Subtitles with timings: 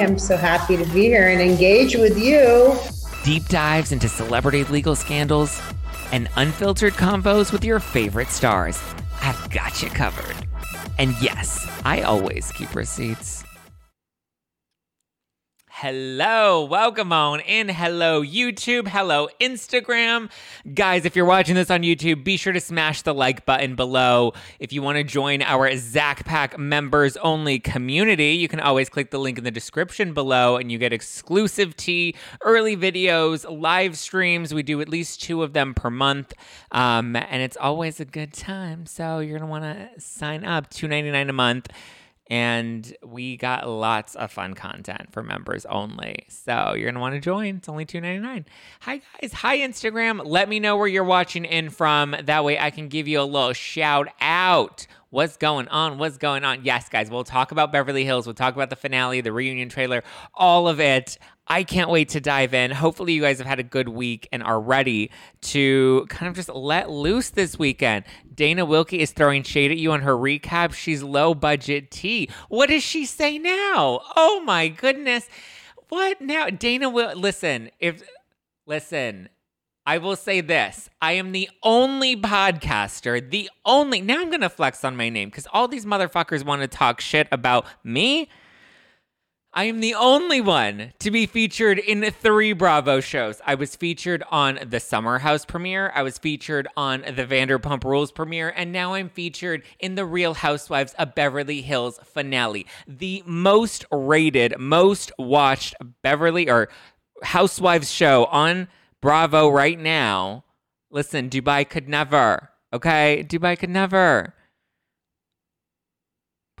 [0.00, 2.74] I'm so happy to be here and engage with you.
[3.24, 5.60] deep dives into celebrity legal scandals,
[6.12, 8.82] and unfiltered combos with your favorite stars.
[9.22, 10.46] I've got you covered.
[10.98, 13.44] And yes, I always keep receipts.
[15.82, 17.68] Hello, welcome on in.
[17.68, 18.86] Hello, YouTube.
[18.86, 20.30] Hello, Instagram.
[20.74, 24.32] Guys, if you're watching this on YouTube, be sure to smash the like button below.
[24.60, 29.10] If you want to join our Zach Pack members only community, you can always click
[29.10, 34.54] the link in the description below and you get exclusive tea, early videos, live streams.
[34.54, 36.32] We do at least two of them per month.
[36.70, 38.86] Um, and it's always a good time.
[38.86, 41.70] So you're going to want to sign up, $2.99 a month
[42.28, 46.26] and we got lots of fun content for members only.
[46.28, 47.56] So you're gonna want to join.
[47.56, 48.44] It's only $2.99.
[48.80, 50.22] Hi guys, hi Instagram.
[50.24, 52.16] Let me know where you're watching in from.
[52.24, 54.86] That way I can give you a little shout out.
[55.10, 55.98] What's going on?
[55.98, 56.64] What's going on?
[56.64, 58.26] Yes, guys, we'll talk about Beverly Hills.
[58.26, 61.18] We'll talk about the finale, the reunion trailer, all of it.
[61.46, 62.70] I can't wait to dive in.
[62.70, 65.10] Hopefully, you guys have had a good week and are ready
[65.42, 68.04] to kind of just let loose this weekend.
[68.34, 70.72] Dana Wilkey is throwing shade at you on her recap.
[70.72, 72.30] She's low budget tea.
[72.48, 74.00] What does she say now?
[74.16, 75.28] Oh my goodness.
[75.88, 76.48] What now?
[76.48, 78.02] Dana will listen, if
[78.66, 79.28] listen,
[79.84, 80.88] I will say this.
[81.00, 84.00] I am the only podcaster, the only.
[84.00, 87.00] Now I'm going to flex on my name because all these motherfuckers want to talk
[87.00, 88.28] shit about me.
[89.54, 93.38] I am the only one to be featured in three Bravo shows.
[93.44, 98.12] I was featured on the Summer House premiere, I was featured on the Vanderpump Rules
[98.12, 102.66] premiere, and now I'm featured in the Real Housewives of Beverly Hills finale.
[102.88, 106.70] The most rated, most watched Beverly or
[107.22, 108.68] Housewives show on
[109.02, 110.44] Bravo right now.
[110.90, 113.22] Listen, Dubai could never, okay?
[113.28, 114.32] Dubai could never.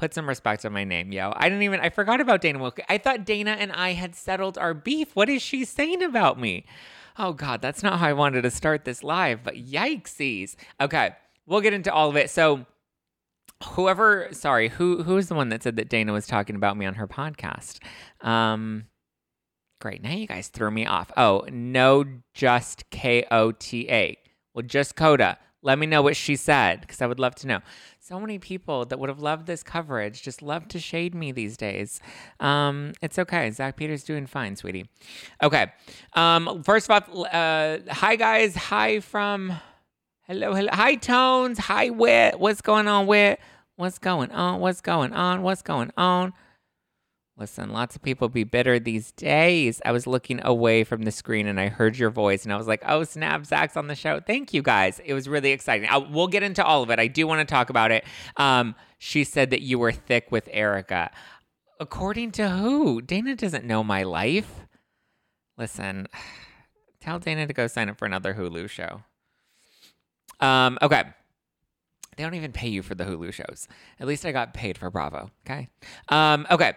[0.02, 1.32] Put some respect on my name, yo.
[1.36, 2.80] I didn't even, I forgot about Dana Wilkey.
[2.88, 5.14] I thought Dana and I had settled our beef.
[5.14, 6.64] What is she saying about me?
[7.20, 10.56] Oh, God, that's not how I wanted to start this live, but yikesies.
[10.80, 11.12] Okay,
[11.46, 12.30] we'll get into all of it.
[12.30, 12.66] So,
[13.62, 16.84] whoever, sorry, who who was the one that said that Dana was talking about me
[16.84, 17.78] on her podcast?
[18.22, 18.86] Um,
[19.80, 20.02] great.
[20.02, 21.12] Now you guys threw me off.
[21.16, 24.18] Oh, no, just K O T A.
[24.52, 25.38] Well, just Coda.
[25.62, 27.60] Let me know what she said because I would love to know.
[28.00, 31.56] So many people that would have loved this coverage just love to shade me these
[31.56, 32.00] days.
[32.40, 33.48] Um, it's okay.
[33.52, 34.90] Zach Peters doing fine, sweetie.
[35.42, 35.72] Okay.
[36.14, 38.56] Um, first off, uh, hi guys.
[38.56, 39.52] Hi from
[40.26, 40.68] hello, hello.
[40.72, 41.58] Hi Tones.
[41.58, 42.40] Hi Wit.
[42.40, 43.38] What's going on, Wit?
[43.76, 44.60] What's going on?
[44.60, 45.42] What's going on?
[45.42, 46.32] What's going on?
[47.38, 49.80] Listen, lots of people be bitter these days.
[49.86, 52.66] I was looking away from the screen and I heard your voice and I was
[52.66, 54.20] like, oh, snap, Zach's on the show.
[54.20, 55.00] Thank you guys.
[55.02, 55.88] It was really exciting.
[55.88, 56.98] I, we'll get into all of it.
[56.98, 58.04] I do want to talk about it.
[58.36, 61.10] Um, she said that you were thick with Erika.
[61.80, 63.00] According to who?
[63.00, 64.66] Dana doesn't know my life.
[65.56, 66.08] Listen,
[67.00, 69.02] tell Dana to go sign up for another Hulu show.
[70.38, 71.04] Um, okay.
[72.16, 73.68] They don't even pay you for the Hulu shows.
[73.98, 75.30] At least I got paid for Bravo.
[75.46, 75.70] Okay.
[76.10, 76.74] Um, okay.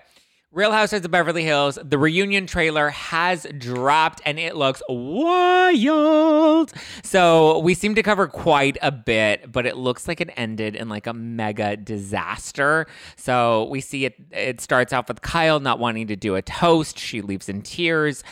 [0.55, 6.71] Real Housewives of Beverly Hills, the reunion trailer has dropped and it looks wild.
[7.03, 10.87] So we seem to cover quite a bit, but it looks like it ended in
[10.87, 12.87] like a mega disaster.
[13.17, 16.97] So we see it, it starts off with Kyle not wanting to do a toast.
[16.97, 18.23] She leaves in tears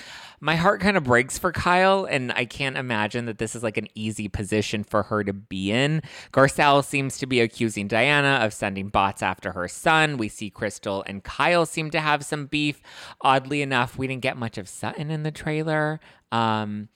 [0.44, 3.78] my heart kind of breaks for Kyle, and I can't imagine that this is like
[3.78, 6.02] an easy position for her to be in.
[6.34, 10.18] Garcelle seems to be accusing Diana of sending bots after her son.
[10.18, 12.82] We see Crystal and Kyle seem to have some beef.
[13.22, 16.02] Oddly enough, we didn't get much of Sutton in the trailer.
[16.34, 16.90] Um,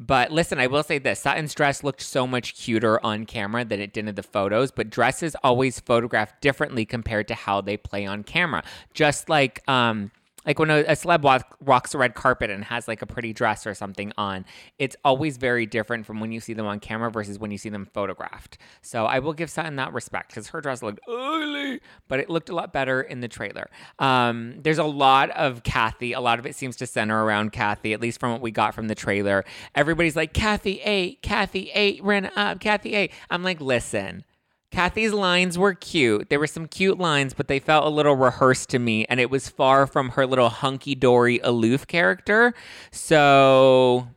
[0.00, 3.80] but listen, I will say this Sutton's dress looked so much cuter on camera than
[3.80, 8.06] it did in the photos, but dresses always photographed differently compared to how they play
[8.06, 8.64] on camera.
[8.92, 10.10] Just like, um,
[10.48, 13.34] like when a, a celeb walk, walks a red carpet and has like a pretty
[13.34, 14.46] dress or something on,
[14.78, 17.68] it's always very different from when you see them on camera versus when you see
[17.68, 18.56] them photographed.
[18.80, 22.48] So I will give Sutton that respect because her dress looked ugly, but it looked
[22.48, 23.68] a lot better in the trailer.
[23.98, 26.14] Um, there's a lot of Kathy.
[26.14, 28.74] A lot of it seems to center around Kathy, at least from what we got
[28.74, 29.44] from the trailer.
[29.74, 33.12] Everybody's like, Kathy 8, Kathy 8, ran up, Kathy 8.
[33.28, 34.24] I'm like, listen.
[34.70, 36.28] Kathy's lines were cute.
[36.28, 39.30] There were some cute lines, but they felt a little rehearsed to me, and it
[39.30, 42.54] was far from her little hunky dory aloof character.
[42.90, 44.08] So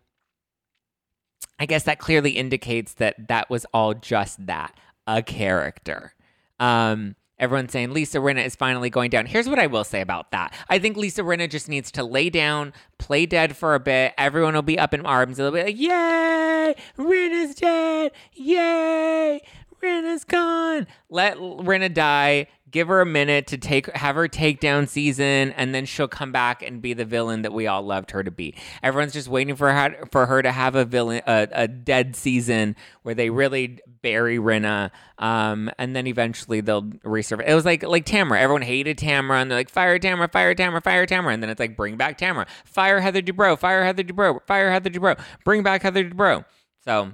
[1.57, 4.75] I guess that clearly indicates that that was all just that
[5.07, 6.13] a character.
[6.59, 9.25] Um, everyone's saying Lisa Rinna is finally going down.
[9.25, 10.54] Here's what I will say about that.
[10.69, 14.13] I think Lisa Rinna just needs to lay down, play dead for a bit.
[14.18, 15.38] Everyone will be up in arms.
[15.38, 16.75] They'll be like, Yay!
[16.97, 18.12] Rinna's dead!
[18.33, 19.42] Yay!
[19.81, 20.88] Rinna's gone.
[21.10, 22.48] Let Rinna die.
[22.69, 26.63] Give her a minute to take have her takedown season, and then she'll come back
[26.63, 28.56] and be the villain that we all loved her to be.
[28.81, 32.78] Everyone's just waiting for her for her to have a villain a, a dead season
[33.04, 37.44] where they really bury Rinna, um, and then eventually they'll resurface.
[37.45, 38.39] It was like like Tamara.
[38.39, 41.60] Everyone hated Tamara, and they're like fire Tamara, fire Tamara, fire Tamara, and then it's
[41.60, 45.81] like bring back Tamara, fire Heather Dubrow, fire Heather Dubrow, fire Heather Dubrow, bring back
[45.81, 46.45] Heather Dubrow.
[46.83, 47.12] So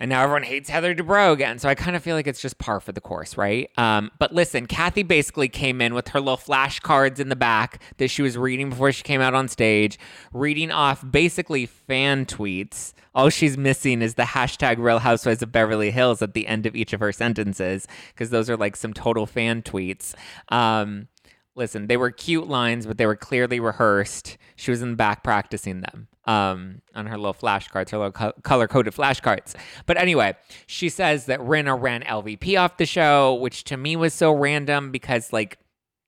[0.00, 1.58] and now everyone hates Heather Dubrow again.
[1.58, 3.70] So I kind of feel like it's just par for the course, right?
[3.76, 8.08] Um, but listen, Kathy basically came in with her little flashcards in the back that
[8.08, 9.98] she was reading before she came out on stage,
[10.32, 12.94] reading off basically fan tweets.
[13.14, 16.74] All she's missing is the hashtag Real Housewives of Beverly Hills at the end of
[16.74, 20.14] each of her sentences, because those are like some total fan tweets.
[20.48, 21.08] Um,
[21.54, 24.38] listen, they were cute lines, but they were clearly rehearsed.
[24.56, 28.32] She was in the back practicing them um, on her little flashcards, her little co-
[28.42, 29.54] color coded flashcards.
[29.86, 30.34] But anyway,
[30.66, 34.92] she says that Rinna ran LVP off the show, which to me was so random
[34.92, 35.58] because, like,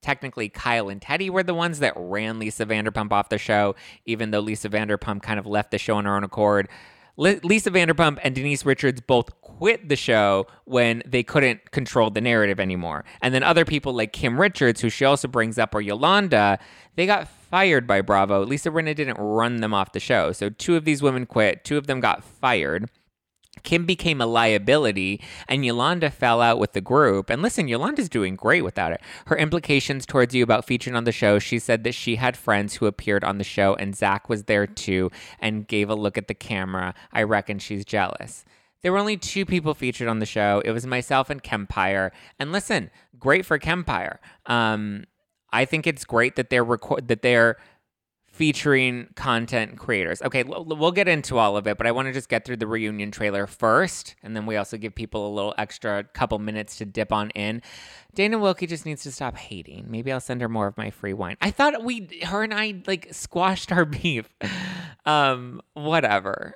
[0.01, 3.75] technically Kyle and Teddy were the ones that ran Lisa Vanderpump off the show,
[4.07, 6.69] even though Lisa Vanderpump kind of left the show on her own accord.
[7.17, 12.59] Lisa Vanderpump and Denise Richards both quit the show when they couldn't control the narrative
[12.59, 13.05] anymore.
[13.21, 16.59] And then other people like Kim Richards, who she also brings up, or Yolanda,
[16.97, 18.47] they got fired by Bravo.
[18.47, 20.33] Lisa Rinna didn't run them off the show.
[20.33, 22.89] So two of these women quit, two of them got fired.
[23.63, 27.29] Kim became a liability and Yolanda fell out with the group.
[27.29, 29.03] And listen, Yolanda's doing great without it.
[29.27, 32.77] Her implications towards you about featuring on the show, she said that she had friends
[32.77, 36.29] who appeared on the show and Zach was there too and gave a look at
[36.29, 36.95] the camera.
[37.13, 38.47] I reckon she's jealous.
[38.81, 40.63] There were only two people featured on the show.
[40.65, 42.13] It was myself and Kempire.
[42.39, 44.17] And listen, great for Kempire.
[44.47, 45.05] Um,
[45.53, 47.57] I think it's great that they're record that they're
[48.33, 50.23] featuring content creators.
[50.23, 52.67] Okay, we'll get into all of it, but I want to just get through the
[52.67, 56.87] reunion trailer first, and then we also give people a little extra couple minutes to
[56.87, 57.61] dip on in.
[58.15, 59.85] Dana Wilkey just needs to stop hating.
[59.89, 61.37] Maybe I'll send her more of my free wine.
[61.43, 64.29] I thought we, her and I, like squashed our beef.
[65.05, 66.55] um, whatever.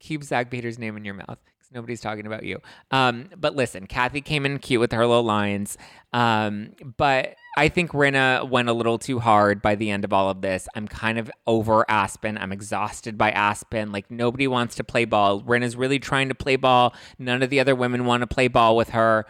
[0.00, 1.38] Keep Zach Peter's name in your mouth.
[1.72, 2.60] Nobody's talking about you.
[2.90, 5.76] Um, but listen, Kathy came in cute with her little lines.
[6.12, 10.28] Um, but I think Rinna went a little too hard by the end of all
[10.28, 10.66] of this.
[10.74, 12.36] I'm kind of over Aspen.
[12.36, 13.92] I'm exhausted by Aspen.
[13.92, 15.40] Like nobody wants to play ball.
[15.40, 16.94] Rinna's really trying to play ball.
[17.18, 19.26] None of the other women want to play ball with her,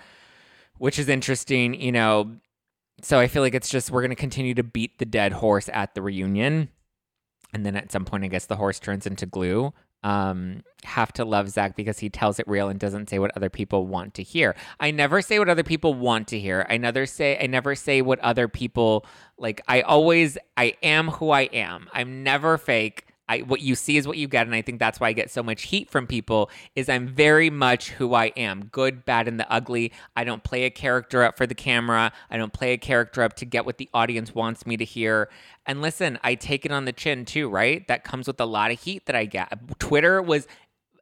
[0.79, 2.37] which is interesting, you know.
[3.03, 5.69] So I feel like it's just we're going to continue to beat the dead horse
[5.73, 6.71] at the reunion.
[7.53, 9.75] And then at some point, I guess the horse turns into glue
[10.05, 13.49] um, have to love Zach because he tells it real and doesn't say what other
[13.49, 14.55] people want to hear.
[14.79, 16.67] I never say what other people want to hear.
[16.69, 19.07] I never say I never say what other people
[19.39, 19.63] like.
[19.67, 21.89] I always I am who I am.
[21.93, 23.04] I'm never fake.
[23.29, 25.31] I what you see is what you get, and I think that's why I get
[25.31, 26.51] so much heat from people.
[26.75, 29.93] Is I'm very much who I am, good, bad, and the ugly.
[30.17, 32.13] I don't play a character up for the camera.
[32.31, 35.29] I don't play a character up to get what the audience wants me to hear.
[35.67, 37.87] And listen, I take it on the chin too, right?
[37.89, 39.79] That comes with a lot of heat that I get.
[39.79, 40.47] Twitter was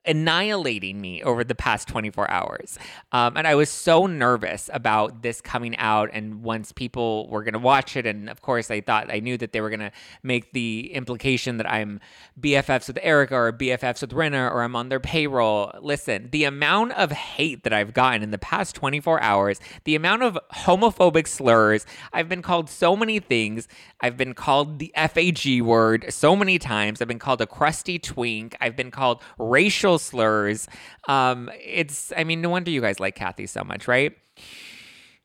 [0.04, 2.78] annihilating me over the past 24 hours.
[3.12, 6.10] Um, and I was so nervous about this coming out.
[6.12, 9.38] And once people were going to watch it, and of course, I thought I knew
[9.38, 9.92] that they were going to
[10.22, 12.00] make the implication that I'm
[12.40, 15.72] BFFs with Erika or BFFs with Rinna or I'm on their payroll.
[15.80, 20.22] Listen, the amount of hate that I've gotten in the past 24 hours, the amount
[20.22, 23.68] of homophobic slurs, I've been called so many things.
[24.00, 27.00] I've been called the FAG word so many times.
[27.00, 28.56] I've been called a crusty twink.
[28.60, 30.68] I've been called racial racial slurs.
[31.08, 34.12] Um, it's, I mean, no wonder you guys like Kathy so much, right?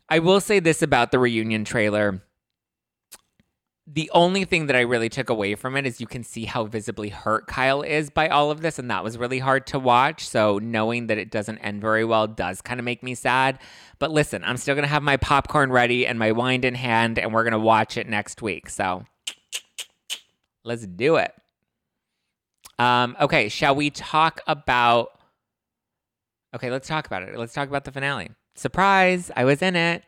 [0.10, 2.22] I will say this about the reunion trailer.
[3.90, 6.66] The only thing that I really took away from it is you can see how
[6.66, 10.28] visibly hurt Kyle is by all of this, and that was really hard to watch.
[10.28, 13.60] So, knowing that it doesn't end very well does kind of make me sad.
[13.98, 17.34] But listen, I'm still gonna have my popcorn ready and my wine in hand, and
[17.34, 18.70] we're gonna watch it next week.
[18.70, 19.06] So,
[20.66, 21.32] let's do it.
[22.80, 25.10] Um, okay, shall we talk about?
[26.56, 27.38] Okay, let's talk about it.
[27.38, 28.30] Let's talk about the finale.
[28.56, 29.32] Surprise!
[29.36, 30.04] I was in it.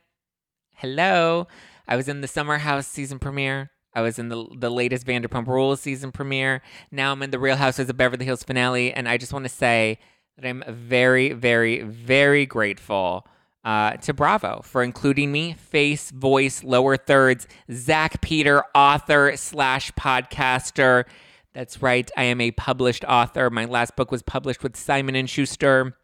[0.75, 1.47] Hello,
[1.87, 3.71] I was in the Summer House season premiere.
[3.93, 6.61] I was in the the latest Vanderpump Rules season premiere.
[6.91, 9.49] Now I'm in the Real Housewives of Beverly Hills finale, and I just want to
[9.49, 9.99] say
[10.37, 13.27] that I'm very, very, very grateful
[13.63, 21.05] uh, to Bravo for including me, face, voice, lower thirds, Zach Peter, author slash podcaster.
[21.59, 22.09] That's right.
[22.15, 23.49] I am a published author.
[23.49, 25.97] My last book was published with Simon and Schuster.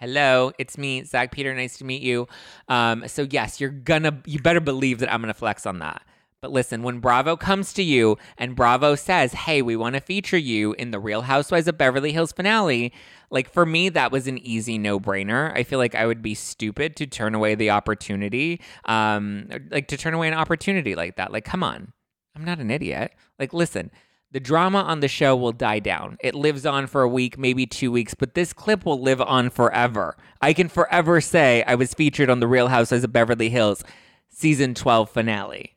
[0.00, 1.54] Hello, it's me, Zach Peter.
[1.54, 2.26] Nice to meet you.
[2.68, 6.02] Um, so yes, you're gonna, you better believe that I'm gonna flex on that.
[6.40, 10.36] But listen, when Bravo comes to you and Bravo says, "Hey, we want to feature
[10.36, 12.92] you in the Real Housewives of Beverly Hills finale,"
[13.30, 15.56] like for me, that was an easy no-brainer.
[15.56, 19.96] I feel like I would be stupid to turn away the opportunity, um, like to
[19.96, 21.30] turn away an opportunity like that.
[21.30, 21.92] Like, come on,
[22.34, 23.12] I'm not an idiot.
[23.38, 23.92] Like, listen,
[24.34, 26.18] the drama on the show will die down.
[26.20, 29.48] It lives on for a week, maybe two weeks, but this clip will live on
[29.48, 30.16] forever.
[30.42, 33.84] I can forever say I was featured on The Real Housewives of Beverly Hills
[34.28, 35.76] season 12 finale.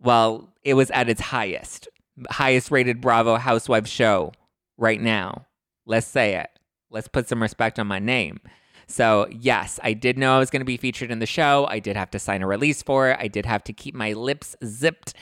[0.00, 1.86] Well, it was at its highest,
[2.30, 4.32] highest rated Bravo Housewives show
[4.78, 5.44] right now.
[5.84, 6.48] Let's say it.
[6.88, 8.40] Let's put some respect on my name.
[8.86, 11.66] So, yes, I did know I was going to be featured in the show.
[11.68, 13.18] I did have to sign a release for it.
[13.20, 15.12] I did have to keep my lips zipped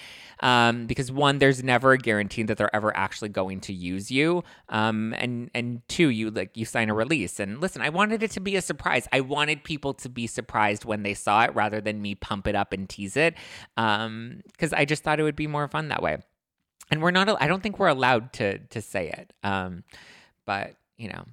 [0.43, 4.43] um, because one, there's never a guarantee that they're ever actually going to use you,
[4.69, 7.39] um, and and two, you like you sign a release.
[7.41, 9.07] And listen, I wanted it to be a surprise.
[9.13, 12.55] I wanted people to be surprised when they saw it, rather than me pump it
[12.55, 13.35] up and tease it,
[13.77, 16.19] because um, I just thought it would be more fun that way.
[16.91, 17.29] And we're not.
[17.41, 19.33] I don't think we're allowed to to say it.
[19.45, 19.85] Um,
[20.45, 21.25] but you know,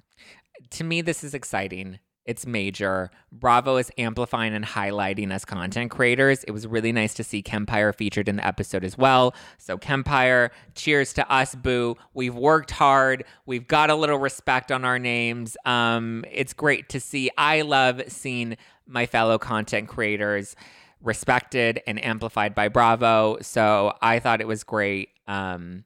[0.70, 1.98] to me, this is exciting.
[2.26, 3.10] It's major.
[3.32, 6.44] Bravo is amplifying and highlighting us content creators.
[6.44, 9.34] It was really nice to see Kempire featured in the episode as well.
[9.58, 11.96] So, Kempire, cheers to us, boo.
[12.12, 13.24] We've worked hard.
[13.46, 15.56] We've got a little respect on our names.
[15.64, 17.30] Um, it's great to see.
[17.38, 20.54] I love seeing my fellow content creators
[21.00, 23.38] respected and amplified by Bravo.
[23.40, 25.08] So, I thought it was great.
[25.26, 25.84] Um,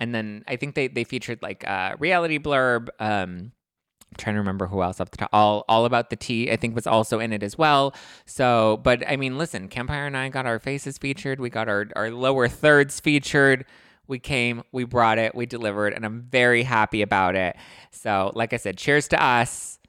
[0.00, 2.88] and then I think they, they featured like a reality blurb.
[2.98, 3.52] Um,
[4.18, 5.30] Trying to remember who else off the top.
[5.32, 7.94] All all about the tea, I think, was also in it as well.
[8.26, 11.40] So, but I mean, listen, Kempire and I got our faces featured.
[11.40, 13.64] We got our our lower thirds featured.
[14.08, 17.54] We came, we brought it, we delivered, and I'm very happy about it.
[17.92, 19.79] So, like I said, cheers to us.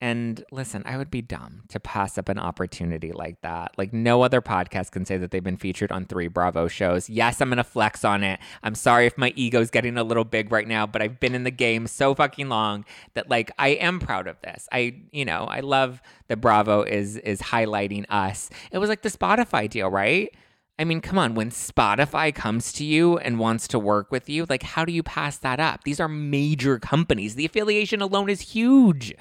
[0.00, 3.72] And listen, I would be dumb to pass up an opportunity like that.
[3.78, 7.08] Like, no other podcast can say that they've been featured on three Bravo shows.
[7.08, 8.38] Yes, I'm going to flex on it.
[8.62, 11.44] I'm sorry if my ego's getting a little big right now, but I've been in
[11.44, 12.84] the game so fucking long
[13.14, 14.68] that, like, I am proud of this.
[14.70, 18.50] I, you know, I love that Bravo is is highlighting us.
[18.72, 20.34] It was like the Spotify deal, right?
[20.78, 24.44] I mean, come on, when Spotify comes to you and wants to work with you,
[24.48, 25.84] like, how do you pass that up?
[25.84, 27.36] These are major companies.
[27.36, 29.14] The affiliation alone is huge.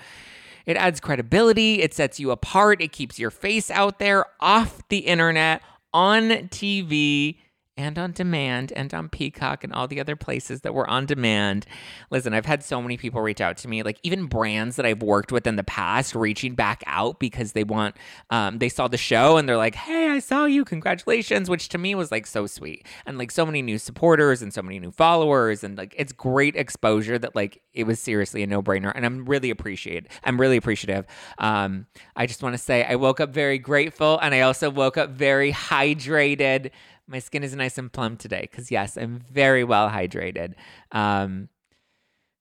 [0.65, 5.00] It adds credibility, it sets you apart, it keeps your face out there off the
[5.00, 5.62] internet,
[5.93, 7.38] on TV
[7.75, 11.65] and on demand and on Peacock and all the other places that were on demand.
[12.12, 15.01] Listen, I've had so many people reach out to me, like even brands that I've
[15.01, 17.96] worked with in the past, reaching back out because they want,
[18.30, 21.80] um, they saw the show and they're like, hey, I saw you, congratulations, which to
[21.80, 22.86] me was like so sweet.
[23.06, 25.63] And like so many new supporters and so many new followers.
[25.63, 28.92] And like it's great exposure that like it was seriously a no brainer.
[28.94, 30.10] And I'm really appreciated.
[30.24, 31.06] I'm really appreciative.
[31.39, 34.98] Um, I just want to say I woke up very grateful and I also woke
[34.98, 36.70] up very hydrated
[37.07, 40.53] my skin is nice and plump today because yes, I'm very well hydrated.
[40.91, 41.50] Um,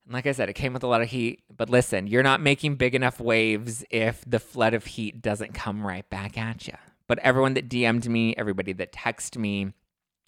[0.05, 1.43] and like I said, it came with a lot of heat.
[1.55, 5.87] But listen, you're not making big enough waves if the flood of heat doesn't come
[5.87, 6.75] right back at you.
[7.07, 9.73] But everyone that DM'd me, everybody that texted me,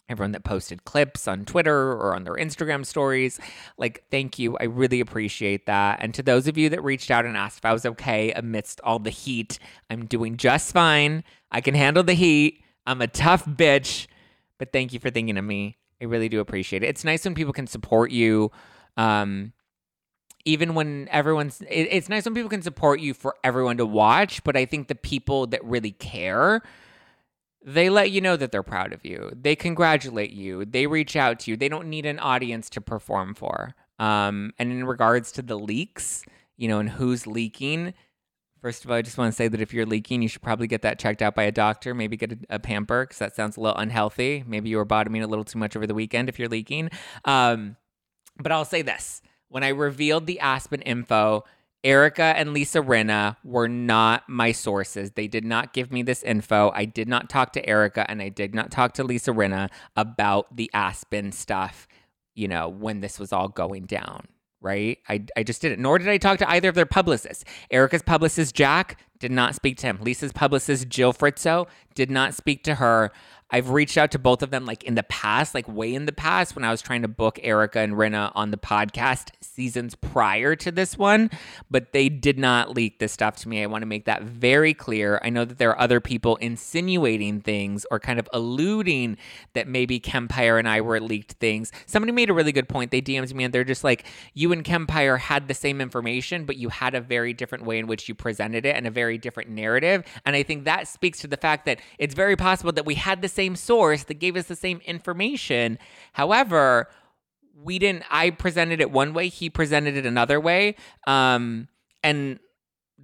[0.08, 3.40] everyone that posted clips on Twitter or on their Instagram stories.
[3.78, 4.56] Like, thank you.
[4.58, 5.98] I really appreciate that.
[6.02, 8.80] And to those of you that reached out and asked if I was okay amidst
[8.82, 11.24] all the heat, I'm doing just fine.
[11.50, 12.62] I can handle the heat.
[12.86, 14.06] I'm a tough bitch.
[14.58, 15.78] But thank you for thinking of me.
[16.00, 16.86] I really do appreciate it.
[16.86, 18.50] It's nice when people can support you.
[18.96, 19.52] Um,
[20.44, 24.44] even when everyone's, it, it's nice when people can support you for everyone to watch.
[24.44, 26.62] But I think the people that really care,
[27.64, 29.30] they let you know that they're proud of you.
[29.34, 30.64] They congratulate you.
[30.64, 31.56] They reach out to you.
[31.56, 33.74] They don't need an audience to perform for.
[33.98, 36.24] Um, and in regards to the leaks,
[36.56, 37.94] you know, and who's leaking,
[38.64, 40.66] First of all, I just want to say that if you're leaking, you should probably
[40.66, 41.92] get that checked out by a doctor.
[41.92, 44.42] Maybe get a, a pamper because that sounds a little unhealthy.
[44.46, 46.88] Maybe you were bottoming a little too much over the weekend if you're leaking.
[47.26, 47.76] Um,
[48.38, 51.44] but I'll say this when I revealed the Aspen info,
[51.84, 55.10] Erika and Lisa Rinna were not my sources.
[55.10, 56.72] They did not give me this info.
[56.74, 60.56] I did not talk to Erika and I did not talk to Lisa Rinna about
[60.56, 61.86] the Aspen stuff,
[62.34, 64.26] you know, when this was all going down
[64.64, 64.98] right?
[65.08, 65.80] I, I just didn't.
[65.80, 67.44] Nor did I talk to either of their publicists.
[67.70, 69.98] Erika's publicist, Jack, did not speak to him.
[70.00, 73.12] Lisa's publicist, Jill Fritzo, did not speak to her.
[73.50, 76.12] I've reached out to both of them like in the past, like way in the
[76.12, 80.56] past when I was trying to book Erika and Rinna on the podcast seasons prior
[80.56, 81.30] to this one,
[81.70, 83.62] but they did not leak this stuff to me.
[83.62, 85.20] I want to make that very clear.
[85.22, 89.18] I know that there are other people insinuating things or kind of alluding
[89.52, 91.70] that maybe Kempire and I were leaked things.
[91.86, 92.90] Somebody made a really good point.
[92.90, 96.56] They DM'd me and they're just like, you and Kempire had the same information, but
[96.56, 99.50] you had a very different way in which you presented it and a very different
[99.50, 100.04] narrative.
[100.24, 103.22] And I think that speaks to the fact that it's very possible that we had
[103.22, 105.78] the same source that gave us the same information.
[106.12, 106.88] However,
[107.54, 110.76] we didn't, I presented it one way, he presented it another way.
[111.06, 111.68] Um,
[112.02, 112.38] and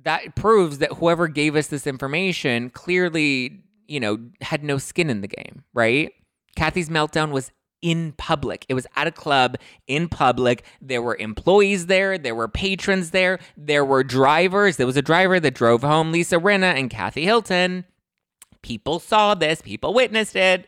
[0.02, 5.20] that proves that whoever gave us this information clearly, you know, had no skin in
[5.20, 6.12] the game, right?
[6.56, 7.50] Kathy's meltdown was
[7.82, 8.66] in public.
[8.68, 9.56] It was at a club
[9.86, 10.64] in public.
[10.80, 14.76] There were employees there, there were patrons there, there were drivers.
[14.76, 17.84] There was a driver that drove home Lisa Rinna and Kathy Hilton.
[18.62, 20.66] People saw this, people witnessed it.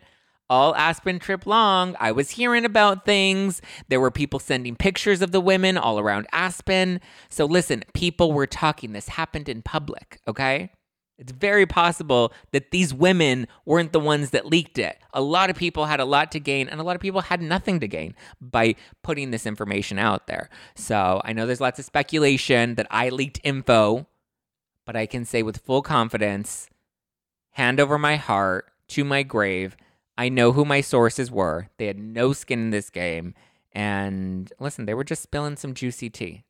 [0.50, 3.62] All Aspen trip long, I was hearing about things.
[3.88, 7.00] There were people sending pictures of the women all around Aspen.
[7.30, 8.92] So listen, people were talking.
[8.92, 10.70] This happened in public, okay?
[11.18, 14.98] It's very possible that these women weren't the ones that leaked it.
[15.14, 17.40] A lot of people had a lot to gain, and a lot of people had
[17.40, 20.50] nothing to gain by putting this information out there.
[20.74, 24.06] So I know there's lots of speculation that I leaked info,
[24.84, 26.68] but I can say with full confidence
[27.52, 29.76] hand over my heart to my grave.
[30.18, 31.68] I know who my sources were.
[31.78, 33.34] They had no skin in this game.
[33.72, 36.44] And listen, they were just spilling some juicy tea.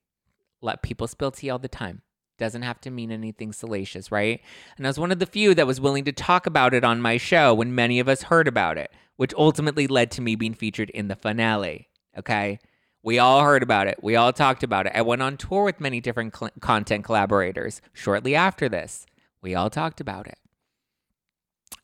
[0.61, 2.03] Let people spill tea all the time.
[2.39, 4.41] Doesn't have to mean anything salacious, right?
[4.77, 7.01] And I was one of the few that was willing to talk about it on
[7.01, 10.55] my show when many of us heard about it, which ultimately led to me being
[10.55, 11.89] featured in the finale.
[12.19, 12.59] Okay.
[13.05, 13.99] We all heard about it.
[14.03, 14.93] We all talked about it.
[14.95, 19.07] I went on tour with many different cl- content collaborators shortly after this.
[19.41, 20.39] We all talked about it.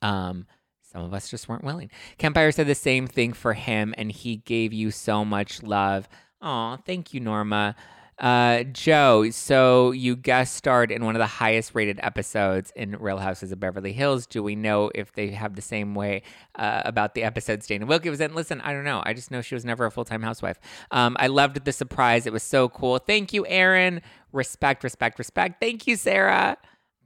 [0.03, 0.47] Um,
[0.83, 1.91] some of us just weren't willing.
[2.19, 6.09] Kempire said the same thing for him, and he gave you so much love.
[6.41, 7.77] Oh, thank you, Norma.
[8.19, 13.19] Uh, Joe, so you guest starred in one of the highest rated episodes in Real
[13.19, 14.27] Houses of Beverly Hills.
[14.27, 16.23] Do we know if they have the same way
[16.57, 18.35] uh, about the episodes Dana Wilkey was in?
[18.35, 19.03] Listen, I don't know.
[19.07, 20.59] I just know she was never a full time housewife.
[20.91, 22.27] Um, I loved the surprise.
[22.27, 22.99] It was so cool.
[22.99, 24.01] Thank you, Aaron.
[24.33, 25.61] Respect, respect, respect.
[25.61, 26.57] Thank you, Sarah.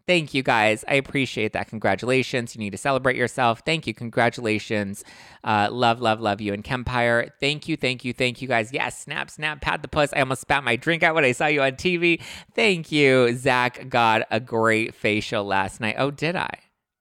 [0.06, 0.84] Thank you guys.
[0.88, 1.68] I appreciate that.
[1.68, 2.54] Congratulations.
[2.54, 3.62] You need to celebrate yourself.
[3.64, 3.94] Thank you.
[3.94, 5.04] Congratulations.
[5.44, 6.52] Uh, love, love, love you.
[6.52, 8.72] And Kempire, thank you, thank you, thank you guys.
[8.72, 10.12] Yes, snap, snap, pat the puss.
[10.12, 12.20] I almost spat my drink out when I saw you on TV.
[12.54, 13.34] Thank you.
[13.36, 15.96] Zach got a great facial last night.
[15.98, 16.50] Oh, did I?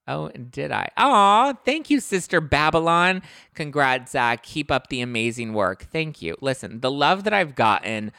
[0.07, 0.89] Oh, did I?
[0.97, 3.21] Aw, thank you, Sister Babylon.
[3.53, 4.43] Congrats, Zach.
[4.43, 5.83] Keep up the amazing work.
[5.91, 6.35] Thank you.
[6.41, 8.11] Listen, the love that I've gotten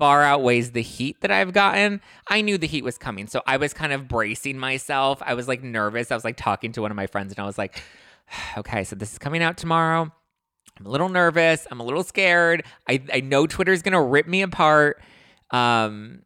[0.00, 2.00] far outweighs the heat that I've gotten.
[2.26, 3.26] I knew the heat was coming.
[3.26, 5.22] So I was kind of bracing myself.
[5.24, 6.10] I was like nervous.
[6.10, 7.82] I was like talking to one of my friends and I was like,
[8.56, 10.10] okay, so this is coming out tomorrow.
[10.78, 11.66] I'm a little nervous.
[11.70, 12.64] I'm a little scared.
[12.88, 15.02] I, I know Twitter's going to rip me apart.
[15.50, 16.22] Um,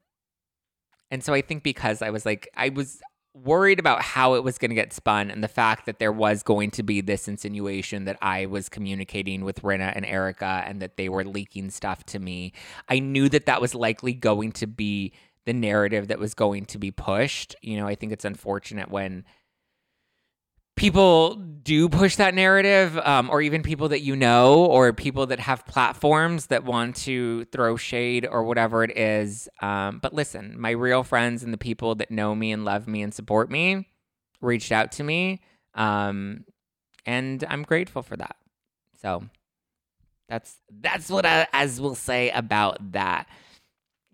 [1.11, 3.03] and so I think because I was like, I was
[3.35, 6.43] worried about how it was going to get spun and the fact that there was
[6.45, 10.97] going to be this insinuation that I was communicating with Rinna and Erika and that
[10.97, 12.53] they were leaking stuff to me.
[12.89, 15.13] I knew that that was likely going to be
[15.47, 17.57] the narrative that was going to be pushed.
[17.61, 19.25] You know, I think it's unfortunate when
[20.85, 25.41] people do push that narrative, um, or even people that you know, or people that
[25.41, 29.49] have platforms that want to throw shade or whatever it is.
[29.63, 33.01] Um, but listen, my real friends and the people that know me and love me
[33.01, 33.89] and support me
[34.43, 35.41] reached out to me.
[35.75, 36.45] Um,
[37.07, 38.37] and I'm grateful for that.
[39.01, 39.25] So
[40.29, 43.27] that's that's what I as we'll say about that.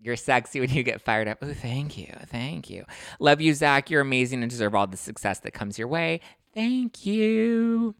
[0.03, 1.39] You're sexy when you get fired up.
[1.41, 2.11] Oh, thank you.
[2.27, 2.85] Thank you.
[3.19, 3.91] Love you, Zach.
[3.91, 6.21] You're amazing and deserve all the success that comes your way.
[6.53, 7.95] Thank you.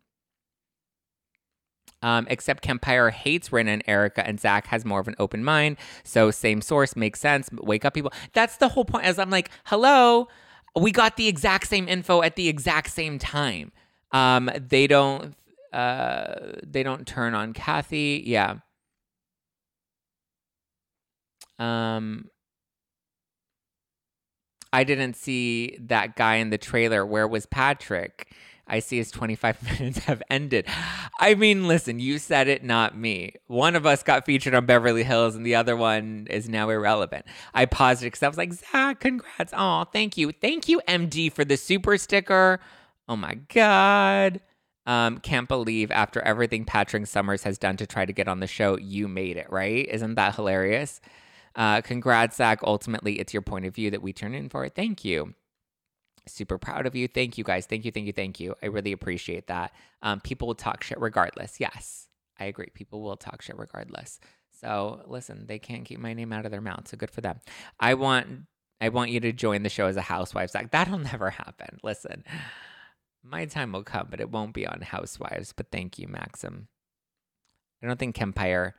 [2.04, 5.78] Um, except Kempire hates Rinna and Erika, and Zach has more of an open mind.
[6.04, 7.50] So same source makes sense.
[7.54, 8.12] Wake up, people.
[8.34, 9.06] That's the whole point.
[9.06, 10.28] As I'm like, hello,
[10.76, 13.72] we got the exact same info at the exact same time.
[14.12, 15.36] Um, they don't.
[15.72, 18.24] Uh, they don't turn on Kathy.
[18.26, 18.56] Yeah.
[21.60, 22.30] Um,
[24.74, 27.06] I didn't see that guy in the trailer.
[27.06, 28.32] Where was Patrick?
[28.68, 30.66] I see his 25 minutes have ended.
[31.20, 33.34] I mean, listen, you said it, not me.
[33.48, 37.26] One of us got featured on Beverly Hills and the other one is now irrelevant.
[37.54, 39.54] I paused it because I was like, Zach, congrats.
[39.56, 40.32] Oh, thank you.
[40.32, 42.60] Thank you, MD, for the super sticker.
[43.10, 44.40] Oh my God.
[44.86, 48.48] Um, can't believe after everything Patrick Summers has done to try to get on the
[48.48, 49.88] show, you made it, right?
[49.88, 51.02] Isn't that hilarious?
[51.56, 52.60] Uh, congrats, Zach.
[52.64, 54.66] Ultimately, it's your point of view that we turn in for.
[54.66, 54.76] It.
[54.76, 55.34] Thank you.
[56.28, 57.08] Super proud of you.
[57.08, 57.66] Thank you guys.
[57.66, 58.56] Thank you, thank you, thank you.
[58.62, 59.74] I really appreciate that.
[60.02, 61.60] Um, people will talk shit regardless.
[61.60, 62.08] Yes,
[62.40, 62.68] I agree.
[62.74, 64.20] People will talk shit regardless.
[64.52, 66.88] So listen, they can't keep my name out of their mouth.
[66.88, 67.40] So good for them.
[67.80, 68.28] I want
[68.80, 70.72] I want you to join the show as a housewives act.
[70.72, 71.80] That'll never happen.
[71.84, 72.24] Listen,
[73.24, 75.54] my time will come, but it won't be on housewives.
[75.54, 76.68] But thank you, Maxim.
[77.82, 78.74] I don't think Kempire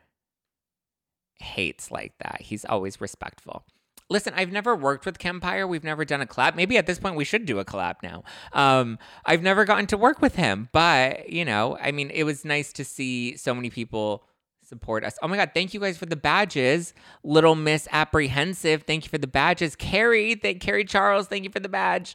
[1.38, 2.40] hates like that.
[2.40, 3.64] He's always respectful.
[4.11, 5.66] Listen, I've never worked with Kempire.
[5.66, 6.55] We've never done a collab.
[6.55, 8.25] Maybe at this point we should do a collab now.
[8.53, 12.45] Um, I've never gotten to work with him, but you know, I mean, it was
[12.45, 14.25] nice to see so many people
[14.62, 15.18] support us.
[15.23, 16.92] Oh my God, thank you guys for the badges.
[17.25, 19.77] Little Miss Apprehensive, thank you for the badges.
[19.77, 22.14] Carrie, thank Carrie Charles, thank you for the badge.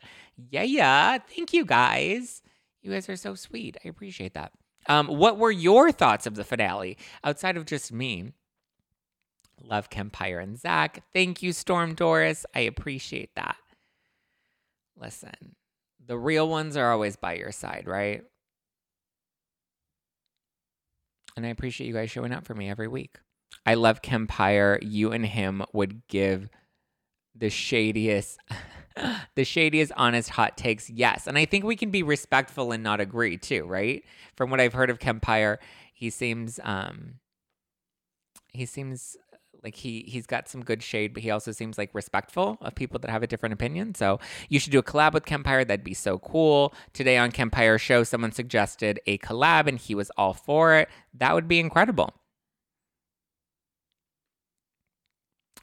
[0.51, 1.17] Yeah, yeah.
[1.17, 2.41] Thank you guys.
[2.81, 3.77] You guys are so sweet.
[3.83, 4.51] I appreciate that.
[4.87, 8.31] Um, what were your thoughts of the finale outside of just me?
[9.63, 11.03] Love Kempire and Zach.
[11.13, 12.45] Thank you, Storm Doris.
[12.55, 13.57] I appreciate that.
[14.99, 15.55] Listen,
[16.05, 18.23] the real ones are always by your side, right?
[21.35, 23.17] And I appreciate you guys showing up for me every week.
[23.65, 24.79] I love Kempire.
[24.81, 26.49] You and him would give
[27.35, 28.37] the shadiest,
[29.35, 30.89] the shadiest, honest hot takes.
[30.89, 31.27] Yes.
[31.27, 34.03] And I think we can be respectful and not agree too, right?
[34.35, 35.57] From what I've heard of Kempire,
[35.93, 37.15] he seems, um,
[38.51, 39.15] he seems
[39.63, 42.99] like he he's got some good shade, but he also seems like respectful of people
[42.99, 43.95] that have a different opinion.
[43.95, 45.67] So you should do a collab with Kempire.
[45.67, 46.73] That'd be so cool.
[46.93, 50.89] Today on Kempire Show, someone suggested a collab, and he was all for it.
[51.13, 52.13] That would be incredible.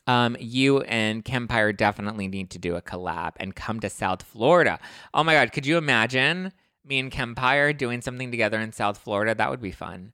[0.07, 4.79] Um, you and Kempire definitely need to do a collab and come to South Florida.
[5.15, 6.53] Oh my God, could you imagine
[6.85, 9.35] me and Kempire doing something together in South Florida?
[9.35, 10.13] That would be fun.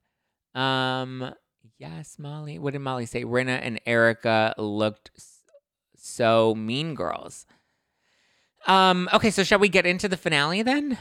[0.55, 1.33] Um,
[1.81, 2.59] yes, Molly.
[2.59, 3.23] What did Molly say?
[3.23, 5.09] Rinna and Erika looked
[5.97, 7.45] so mean girls.
[8.67, 10.99] Um, okay, so shall we get into the finale then?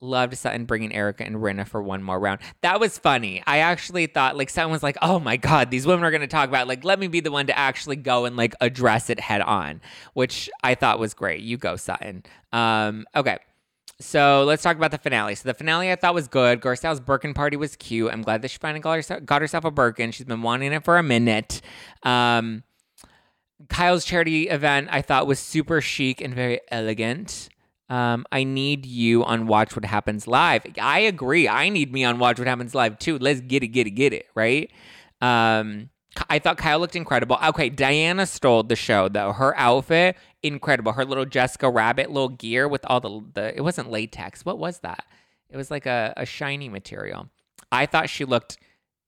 [0.00, 2.40] Loved Sutton bringing Erika and Rinna for one more round.
[2.62, 3.42] That was funny.
[3.46, 6.26] I actually thought like Sutton was like, "Oh my god, these women are going to
[6.26, 9.20] talk about like let me be the one to actually go and like address it
[9.20, 9.80] head on,"
[10.14, 11.42] which I thought was great.
[11.42, 12.24] You go, Sutton.
[12.52, 13.38] Um, okay.
[14.02, 15.34] So let's talk about the finale.
[15.34, 16.60] So the finale I thought was good.
[16.60, 18.12] Garcelle's Birkin party was cute.
[18.12, 20.10] I'm glad that she finally got herself, a Birkin.
[20.12, 21.62] She's been wanting it for a minute.
[22.02, 22.64] Um,
[23.68, 27.48] Kyle's charity event I thought was super chic and very elegant.
[27.88, 30.64] Um, I need you on Watch What Happens Live.
[30.80, 31.48] I agree.
[31.48, 33.18] I need me on Watch What Happens Live too.
[33.18, 34.70] Let's get it, get it, get it, right?
[35.20, 35.90] Um,
[36.28, 37.38] I thought Kyle looked incredible.
[37.48, 39.32] Okay, Diana stole the show though.
[39.32, 40.92] Her outfit, incredible.
[40.92, 44.44] Her little Jessica Rabbit little gear with all the, the it wasn't latex.
[44.44, 45.04] What was that?
[45.50, 47.28] It was like a, a shiny material.
[47.70, 48.58] I thought she looked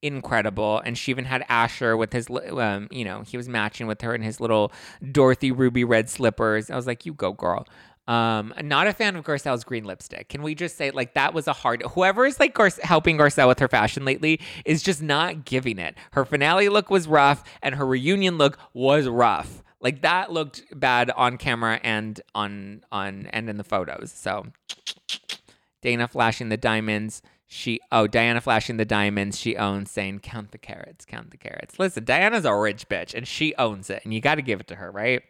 [0.04, 0.80] incredible.
[0.84, 4.14] And she even had Asher with his, um, you know, he was matching with her
[4.14, 4.70] in his little
[5.10, 6.70] Dorothy ruby red slippers.
[6.70, 7.66] I was like, you go, girl.
[8.06, 10.28] Um, not a fan of Garcelle's green lipstick.
[10.28, 11.82] Can we just say like that was a hard?
[11.94, 15.94] Whoever is like Gar- helping Garcelle with her fashion lately is just not giving it.
[16.12, 19.63] Her finale look was rough, and her reunion look was rough.
[19.84, 24.10] Like that looked bad on camera and on on and in the photos.
[24.10, 24.46] So
[25.82, 27.20] Dana flashing the diamonds.
[27.46, 29.38] She oh Diana flashing the diamonds.
[29.38, 31.78] She owns saying count the carrots, count the carrots.
[31.78, 34.66] Listen, Diana's a rich bitch and she owns it, and you got to give it
[34.68, 35.22] to her, right?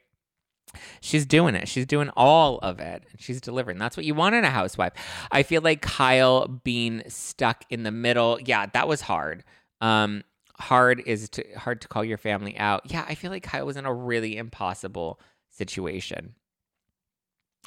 [1.01, 1.69] She's doing it.
[1.69, 3.05] She's doing all of it.
[3.11, 3.79] And she's delivering.
[3.79, 4.93] That's what you want in a housewife.
[5.31, 8.40] I feel like Kyle being stuck in the middle.
[8.45, 9.45] Yeah, that was hard.
[9.81, 10.25] Um,
[10.59, 12.83] hard is to hard to call your family out.
[12.90, 16.35] Yeah, I feel like Kyle was in a really impossible situation.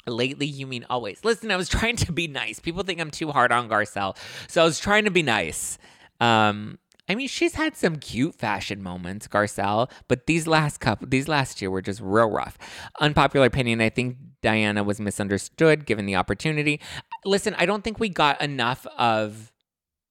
[0.06, 1.24] Lately, you mean always.
[1.24, 2.60] Listen, I was trying to be nice.
[2.60, 4.16] People think I'm too hard on Garcelle.
[4.48, 5.78] So I was trying to be nice.
[6.20, 11.26] Um, I mean, she's had some cute fashion moments, Garcelle, but these last couple, these
[11.26, 12.58] last year were just real rough.
[13.00, 16.80] Unpopular opinion, I think Diana was misunderstood given the opportunity.
[17.24, 19.52] Listen, I don't think we got enough of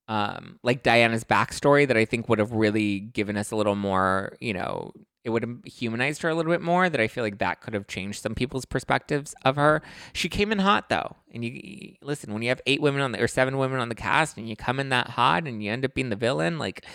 [0.07, 4.37] um, like Diana's backstory that I think would have really given us a little more,
[4.39, 4.93] you know,
[5.23, 6.89] it would have humanized her a little bit more.
[6.89, 9.81] That I feel like that could have changed some people's perspectives of her.
[10.13, 13.21] She came in hot though, and you, listen when you have eight women on the
[13.21, 15.83] or seven women on the cast, and you come in that hot, and you end
[15.83, 16.57] up being the villain.
[16.57, 16.85] Like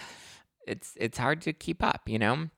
[0.66, 2.48] it's it's hard to keep up, you know.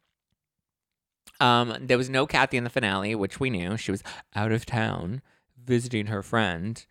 [1.41, 4.05] Um, there was no Kathy in the finale, which we knew she was
[4.37, 5.23] out of town
[5.63, 6.87] visiting her friend.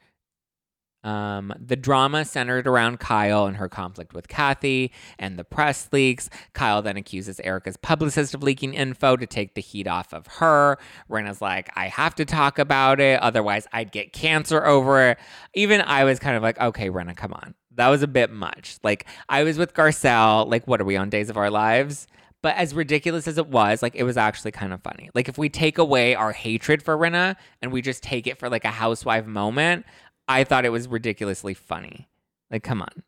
[1.04, 6.30] Um, the drama centered around Kyle and her conflict with Kathy and the press leaks.
[6.54, 10.78] Kyle then accuses Erika's publicist of leaking info to take the heat off of her.
[11.10, 15.18] Rinna's like, I have to talk about it, otherwise I'd get cancer over it.
[15.54, 17.54] Even I was kind of like, okay, Rinna, come on.
[17.76, 18.78] That was a bit much.
[18.84, 22.08] Like, I was with Garcelle, like, what are we on Days of Our Lives?
[22.44, 25.10] But as ridiculous as it was, like it was actually kind of funny.
[25.16, 28.50] Like if we take away our hatred for Rinna and we just take it for
[28.50, 29.86] like a housewife moment,
[30.28, 32.10] I thought it was ridiculously funny.
[32.50, 33.04] Like, come on.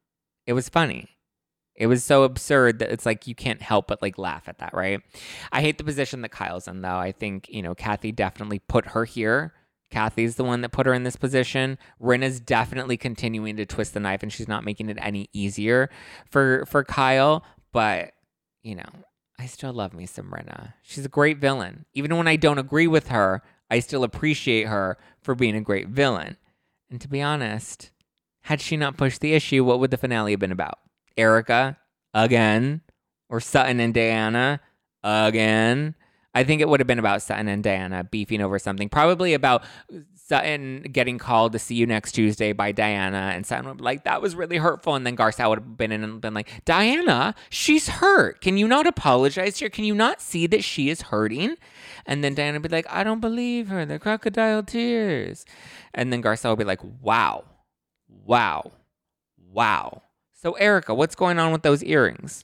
[0.45, 1.10] It was funny.
[1.75, 4.73] It was so absurd that it's like you can't help but like laugh at that,
[4.73, 5.01] right?
[5.51, 6.97] I hate the position that Kyle's in though.
[6.97, 9.54] I think, you know, Kathy definitely put her here.
[9.91, 11.78] Kathy's the one that put her in this position.
[12.01, 15.89] Rinna's definitely continuing to twist the knife and she's not making it any easier
[16.30, 18.13] for for Kyle, but
[18.63, 18.89] you know,
[19.38, 20.73] I still love me some Rinna.
[20.82, 21.86] She's a great villain.
[21.93, 25.89] Even when I don't agree with her, I still appreciate her for being a great
[25.89, 26.38] villain.
[26.89, 27.91] And to be honest,
[28.41, 30.80] had she not pushed the issue, what would the finale have been about?
[31.17, 31.78] Erika
[32.13, 32.82] again,
[33.30, 34.62] or Sutton and Diana
[35.04, 35.95] again.
[36.34, 39.63] I think it would have been about Sutton and Diana beefing over something, probably about
[40.15, 44.04] Sutton getting called to see you next Tuesday by Diana, and Sutton would be like,
[44.04, 44.95] that was really hurtful.
[44.95, 48.41] And then Garcelle would have been in and been like, Diana, she's hurt.
[48.41, 49.69] Can you not apologize to her?
[49.69, 51.56] Can you not see that she is hurting?
[52.06, 53.86] And then Diana would be like, I don't believe her.
[53.86, 55.46] The crocodile tears.
[55.94, 57.46] And then Garcelle would be like, wow,
[58.08, 58.72] wow,
[59.52, 60.04] wow.
[60.34, 62.44] So, Erika, what's going on with those earrings?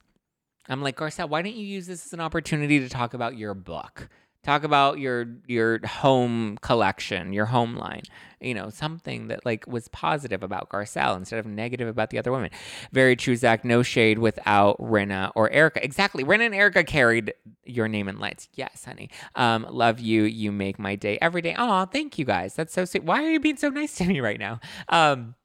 [0.67, 3.53] I'm like, Garcelle, why don't you use this as an opportunity to talk about your
[3.53, 4.09] book?
[4.43, 8.01] Talk about your your home collection, your home line.
[8.39, 12.31] You know, something that like was positive about Garcelle instead of negative about the other
[12.31, 12.49] women.
[12.91, 13.63] Very true, Zach.
[13.63, 16.23] No shade without Rinna or Erika Exactly.
[16.23, 17.33] Rinna and Erika carried
[17.65, 18.49] your name in lights.
[18.55, 19.11] Yes, honey.
[19.35, 20.23] Um, love you.
[20.23, 21.55] You make my day every day.
[21.55, 22.55] Oh, thank you guys.
[22.55, 23.03] That's so sweet.
[23.03, 24.59] Why are you being so nice to me right now?
[24.89, 25.35] Um,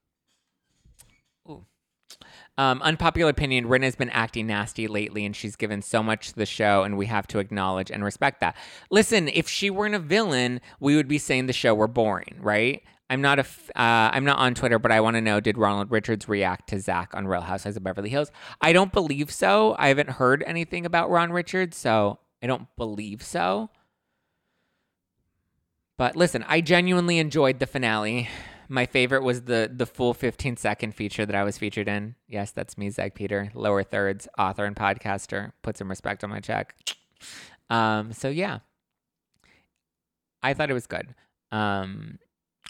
[2.59, 6.47] um, unpopular opinion Rinna's been acting nasty lately, and she's given so much to the
[6.47, 8.57] show, and we have to acknowledge and respect that.
[8.91, 12.83] Listen, if she weren't a villain, we would be saying the show were boring, right?
[13.09, 15.59] I'm not a, f- uh, I'm not on Twitter, but I want to know: Did
[15.59, 18.33] Ronald Richards react to Zach on Real Housewives of Beverly Hills?
[18.61, 19.77] I don't believe so.
[19.79, 23.71] I haven't heard anything about Ron Richards, so I don't believe so.
[25.99, 28.29] But listen, I genuinely enjoyed the finale.
[28.69, 32.17] My favorite was the the full 15 second feature that I was featured in.
[32.29, 35.53] Yes, that's me, Zach Peter, lower thirds, author and podcaster.
[35.63, 36.75] Put some respect on my check.
[37.71, 38.61] Um, so yeah,
[40.43, 41.15] I thought it was good.
[41.53, 42.19] Um,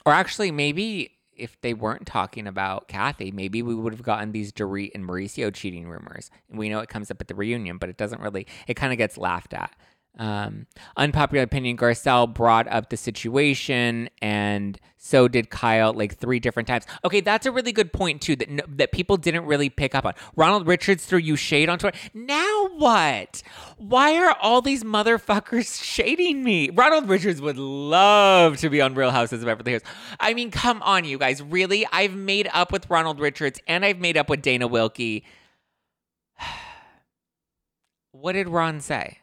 [0.04, 4.52] or actually, maybe if they weren't talking about Kathy, maybe we would have gotten these
[4.52, 6.30] Dorit and Mauricio cheating rumors.
[6.48, 8.46] We know it comes up at the reunion, but it doesn't really.
[8.66, 9.74] It kind of gets laughed at.
[10.18, 16.66] Um, unpopular opinion Garcelle brought up the situation, and so did Kyle like three different
[16.66, 16.84] times.
[17.04, 20.14] Okay, that's a really good point too that that people didn't really pick up on.
[20.34, 21.98] Ronald Richards threw you shade on Twitter.
[22.14, 23.42] Now what?
[23.76, 26.70] Why are all these motherfuckers shading me?
[26.70, 29.82] Ronald Richards would love to be on Real Houses of Beverly Hills.
[30.18, 31.42] I mean, come on, you guys.
[31.42, 31.86] Really?
[31.92, 35.24] I've made up with Ronald Richards and I've made up with Dana Wilkey.
[38.12, 39.18] what did Ron say?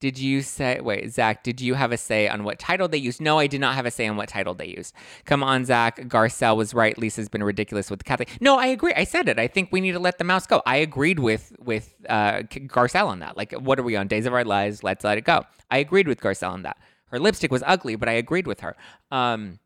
[0.00, 3.20] Did you say, wait, Zach, did you have a say on what title they used?
[3.20, 4.94] No, I did not have a say on what title they used.
[5.24, 5.96] Come on, Zach.
[6.08, 6.98] Garcelle was right.
[6.98, 8.26] Lisa's been ridiculous with Kathy.
[8.40, 8.92] No, I agree.
[8.94, 9.38] I said it.
[9.38, 10.62] I think we need to let the mouse go.
[10.66, 13.36] I agreed with with uh, Garcelle on that.
[13.36, 14.08] Like, what are we on?
[14.08, 14.82] Days of Our Lives.
[14.82, 15.44] Let's let it go.
[15.70, 16.76] I agreed with Garcelle on that.
[17.06, 18.76] Her lipstick was ugly, but I agreed with her.
[19.10, 19.60] Um,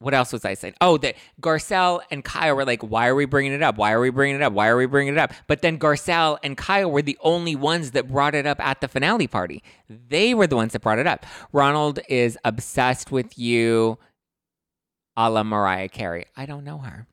[0.00, 0.74] what else was I saying?
[0.80, 3.76] Oh, that Garcelle and Kyle were like, why are we bringing it up?
[3.76, 4.52] Why are we bringing it up?
[4.52, 5.32] Why are we bringing it up?
[5.46, 8.88] But then Garcelle and Kyle were the only ones that brought it up at the
[8.88, 9.62] finale party.
[9.88, 11.26] They were the ones that brought it up.
[11.52, 13.98] Ronald is obsessed with you,
[15.16, 16.26] a la Mariah Carey.
[16.36, 17.06] I don't know her.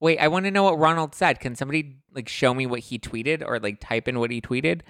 [0.00, 1.40] Wait, I want to know what Ronald said.
[1.40, 4.80] Can somebody like show me what he tweeted or like type in what he tweeted?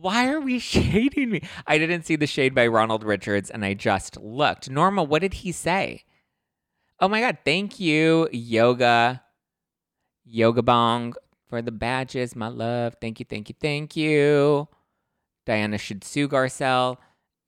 [0.00, 1.42] Why are we shading me?
[1.66, 4.70] I didn't see the shade by Ronald Richards and I just looked.
[4.70, 6.04] Norma, what did he say?
[7.00, 9.22] Oh my God, thank you, Yoga,
[10.24, 11.14] Yoga Bong,
[11.48, 12.96] for the badges, my love.
[13.00, 14.68] Thank you, thank you, thank you.
[15.46, 16.98] Diana sue Garcelle.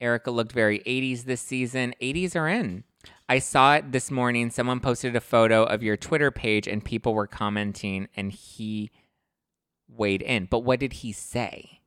[0.01, 1.95] Erika looked very 80s this season.
[2.01, 2.85] 80s are in.
[3.29, 4.51] I saw it this morning.
[4.51, 8.91] Someone posted a photo of your Twitter page and people were commenting and he
[9.89, 10.47] weighed in.
[10.47, 11.80] But what did he say?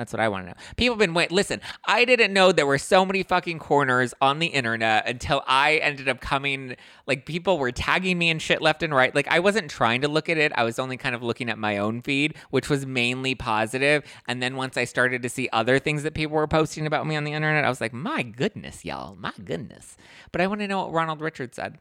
[0.00, 0.56] That's what I want to know.
[0.78, 1.30] People have been wait.
[1.30, 5.74] Listen, I didn't know there were so many fucking corners on the internet until I
[5.74, 6.76] ended up coming.
[7.06, 9.14] Like people were tagging me and shit left and right.
[9.14, 10.52] Like I wasn't trying to look at it.
[10.54, 14.02] I was only kind of looking at my own feed, which was mainly positive.
[14.26, 17.14] And then once I started to see other things that people were posting about me
[17.14, 19.98] on the internet, I was like, my goodness, y'all, my goodness.
[20.32, 21.76] But I want to know what Ronald Richards said.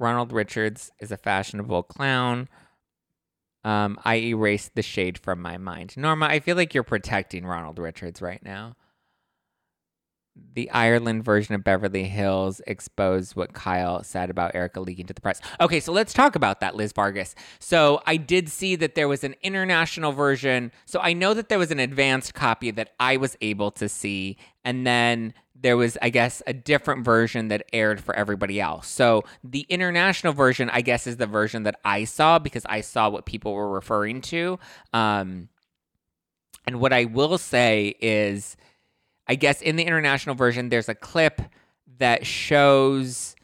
[0.00, 2.48] Ronald Richards is a fashionable clown.
[3.66, 5.96] Um, I erased the shade from my mind.
[5.96, 8.76] Norma, I feel like you're protecting Ronald Richards right now.
[10.54, 15.20] The Ireland version of Beverly Hills exposed what Kyle said about Erika leaking to the
[15.20, 15.40] press.
[15.60, 17.34] Okay, so let's talk about that, Liz Vargas.
[17.58, 20.72] So I did see that there was an international version.
[20.86, 24.38] So I know that there was an advanced copy that I was able to see.
[24.64, 28.88] And then there was, I guess, a different version that aired for everybody else.
[28.88, 33.08] So the international version, I guess, is the version that I saw because I saw
[33.08, 34.58] what people were referring to.
[34.92, 35.48] Um,
[36.66, 38.56] and what I will say is,
[39.28, 41.42] I guess in the international version, there's a clip
[41.98, 43.34] that shows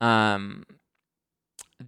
[0.00, 0.64] um,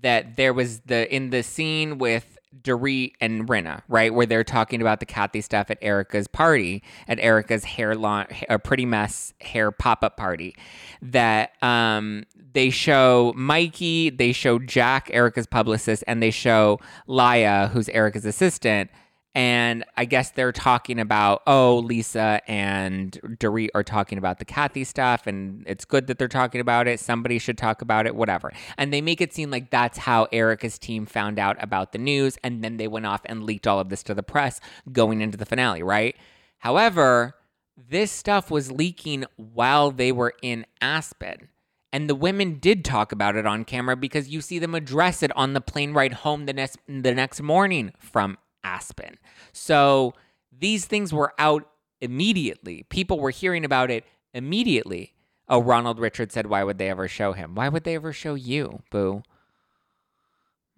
[0.02, 4.80] that there was the in the scene with Dorit and Rinna, right, where they're talking
[4.80, 9.72] about the Kathy stuff at Erika's party, at Erika's hair launch, a pretty mess hair
[9.72, 10.54] pop up party.
[11.02, 17.88] That um, they show Mikey, they show Jack, Erika's publicist, and they show Laya, who's
[17.88, 18.90] Erica's assistant
[19.34, 24.84] and I guess they're talking about, oh, Lisa and Dorit are talking about the Kathy
[24.84, 27.00] stuff, and it's good that they're talking about it.
[27.00, 28.52] Somebody should talk about it, whatever.
[28.78, 32.38] And they make it seem like that's how Erika's team found out about the news,
[32.44, 34.60] and then they went off and leaked all of this to the press
[34.92, 36.16] going into the finale, right?
[36.58, 37.34] However,
[37.76, 41.48] this stuff was leaking while they were in Aspen.
[41.92, 45.30] And the women did talk about it on camera because you see them address it
[45.36, 49.18] on the plane ride home the next the next morning from Aspen.
[49.52, 50.14] So
[50.56, 51.68] these things were out
[52.00, 52.84] immediately.
[52.88, 55.14] People were hearing about it immediately.
[55.48, 57.54] Oh, Ronald Richard said, Why would they ever show him?
[57.54, 59.22] Why would they ever show you, boo?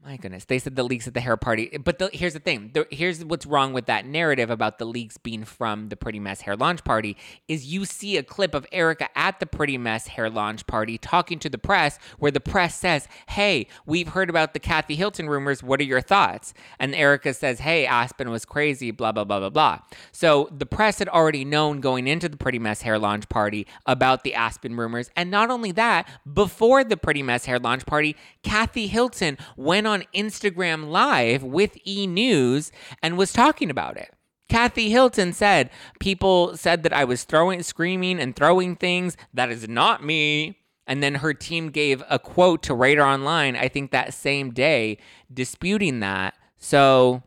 [0.06, 0.44] My goodness.
[0.44, 1.78] They said the leaks at the hair party.
[1.82, 2.70] But the, here's the thing.
[2.72, 6.42] The, here's what's wrong with that narrative about the leaks being from the Pretty Mess
[6.42, 7.16] hair launch party
[7.48, 11.40] is you see a clip of Erika at the Pretty Mess hair launch party talking
[11.40, 15.60] to the press where the press says, "Hey, we've heard about the Kathy Hilton rumors.
[15.60, 19.50] What are your thoughts?" And Erika says, "Hey, Aspen was crazy, blah blah blah blah
[19.50, 19.80] blah."
[20.12, 24.22] So the press had already known going into the Pretty Mess hair launch party about
[24.22, 28.14] the Aspen rumors, and not only that, before the Pretty Mess hair launch party,
[28.44, 32.70] Kathy Hilton went on on Instagram Live with E News
[33.02, 34.12] and was talking about it.
[34.48, 39.16] Kathy Hilton said, People said that I was throwing, screaming, and throwing things.
[39.32, 40.58] That is not me.
[40.86, 44.98] And then her team gave a quote to Radar Online, I think that same day,
[45.32, 46.34] disputing that.
[46.58, 47.22] So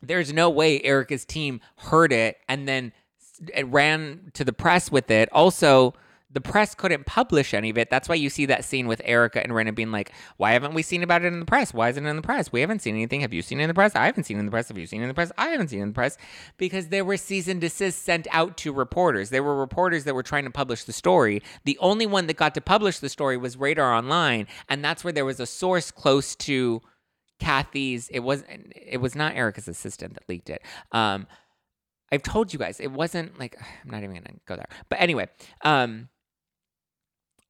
[0.00, 2.92] there's no way Erika's team heard it and then
[3.64, 5.28] ran to the press with it.
[5.32, 5.92] Also,
[6.30, 7.88] the press couldn't publish any of it.
[7.88, 10.82] That's why you see that scene with Erika and Rinna being like, Why haven't we
[10.82, 11.72] seen about it in the press?
[11.72, 12.52] Why isn't it in the press?
[12.52, 13.22] We haven't seen anything.
[13.22, 13.96] Have you seen it in the press?
[13.96, 14.68] I haven't seen it in the press.
[14.68, 15.32] Have you seen it in the press?
[15.38, 16.18] I haven't seen it in the press.
[16.58, 19.30] Because there were cease and desist sent out to reporters.
[19.30, 21.42] There were reporters that were trying to publish the story.
[21.64, 24.46] The only one that got to publish the story was Radar Online.
[24.68, 26.82] And that's where there was a source close to
[27.40, 28.08] Kathy's.
[28.08, 30.62] It was it was not Erika's assistant that leaked it.
[30.92, 31.26] Um,
[32.10, 34.68] I've told you guys, it wasn't like I'm not even gonna go there.
[34.88, 35.28] But anyway,
[35.62, 36.08] um,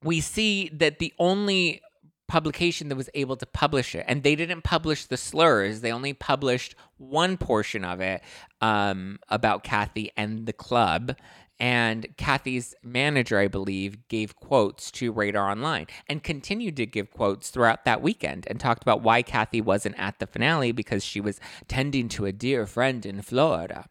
[0.03, 1.81] we see that the only
[2.27, 6.13] publication that was able to publish it, and they didn't publish the slurs, they only
[6.13, 8.21] published one portion of it
[8.61, 11.15] um, about Kathy and the club.
[11.61, 17.49] And Kathy's manager, I believe, gave quotes to Radar Online and continued to give quotes
[17.49, 21.41] throughout that weekend and talked about why Kathy wasn't at the finale because she was
[21.67, 23.87] tending to a dear friend in Florida.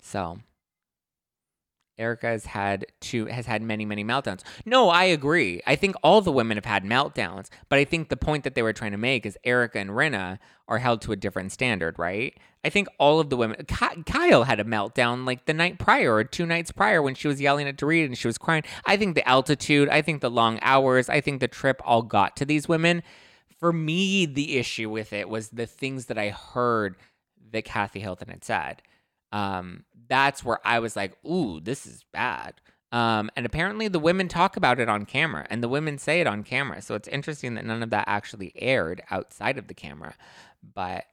[0.00, 0.38] So
[1.98, 4.42] Erika has had two has had many many meltdowns.
[4.64, 5.60] No, I agree.
[5.66, 8.62] I think all the women have had meltdowns, but I think the point that they
[8.62, 12.38] were trying to make is Erika and Rinna are held to a different standard, right?
[12.64, 16.24] I think all of the women Kyle had a meltdown like the night prior or
[16.24, 18.62] two nights prior when she was yelling at Dorit and she was crying.
[18.86, 22.36] I think the altitude, I think the long hours, I think the trip all got
[22.36, 23.02] to these women.
[23.58, 26.96] For me, the issue with it was the things that I heard
[27.52, 28.82] that Kathy Hilton had said.
[29.30, 32.60] Um, that's where I was like, ooh, this is bad.
[32.92, 36.26] Um, and apparently the women talk about it on camera and the women say it
[36.26, 36.82] on camera.
[36.82, 40.14] So it's interesting that none of that actually aired outside of the camera.
[40.62, 41.06] But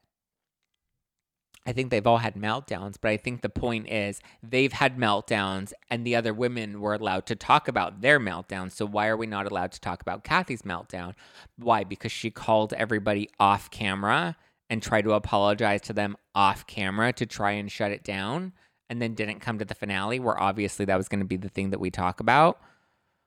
[1.66, 2.96] I think they've all had meltdowns.
[3.00, 7.26] But I think the point is they've had meltdowns and the other women were allowed
[7.26, 8.72] to talk about their meltdowns.
[8.72, 11.14] So why are we not allowed to talk about Kathy's meltdown?
[11.56, 11.84] Why?
[11.84, 14.36] Because she called everybody off camera
[14.68, 18.52] and tried to apologize to them off camera to try and shut it down
[18.90, 21.48] and then didn't come to the finale, where obviously that was going to be the
[21.48, 22.60] thing that we talk about.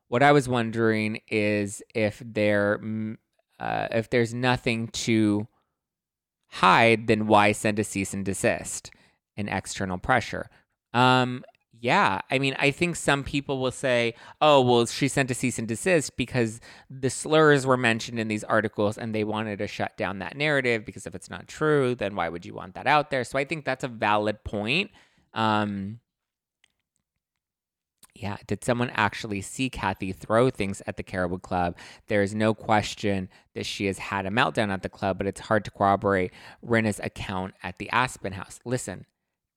[0.10, 2.80] What I was wondering is if there,
[3.60, 5.48] uh, if there's nothing to
[6.50, 8.92] hide, then why send a cease and desist
[9.38, 10.50] and external pressure?
[10.94, 11.44] Um,
[11.80, 15.60] yeah, I mean, I think some people will say, "Oh, well, she sent a cease
[15.60, 19.98] and desist because the slurs were mentioned in these articles, and they wanted to shut
[19.98, 23.10] down that narrative because if it's not true, then why would you want that out
[23.10, 24.92] there?" So I think that's a valid point.
[25.34, 26.00] Um,
[28.16, 31.76] Yeah, did someone actually see Kathy throw things at the Caribou Club?
[32.08, 35.42] There is no question that she has had a meltdown at the club, but it's
[35.42, 36.32] hard to corroborate
[36.62, 38.60] Rinna's account at the Aspen House.
[38.66, 39.08] Listen,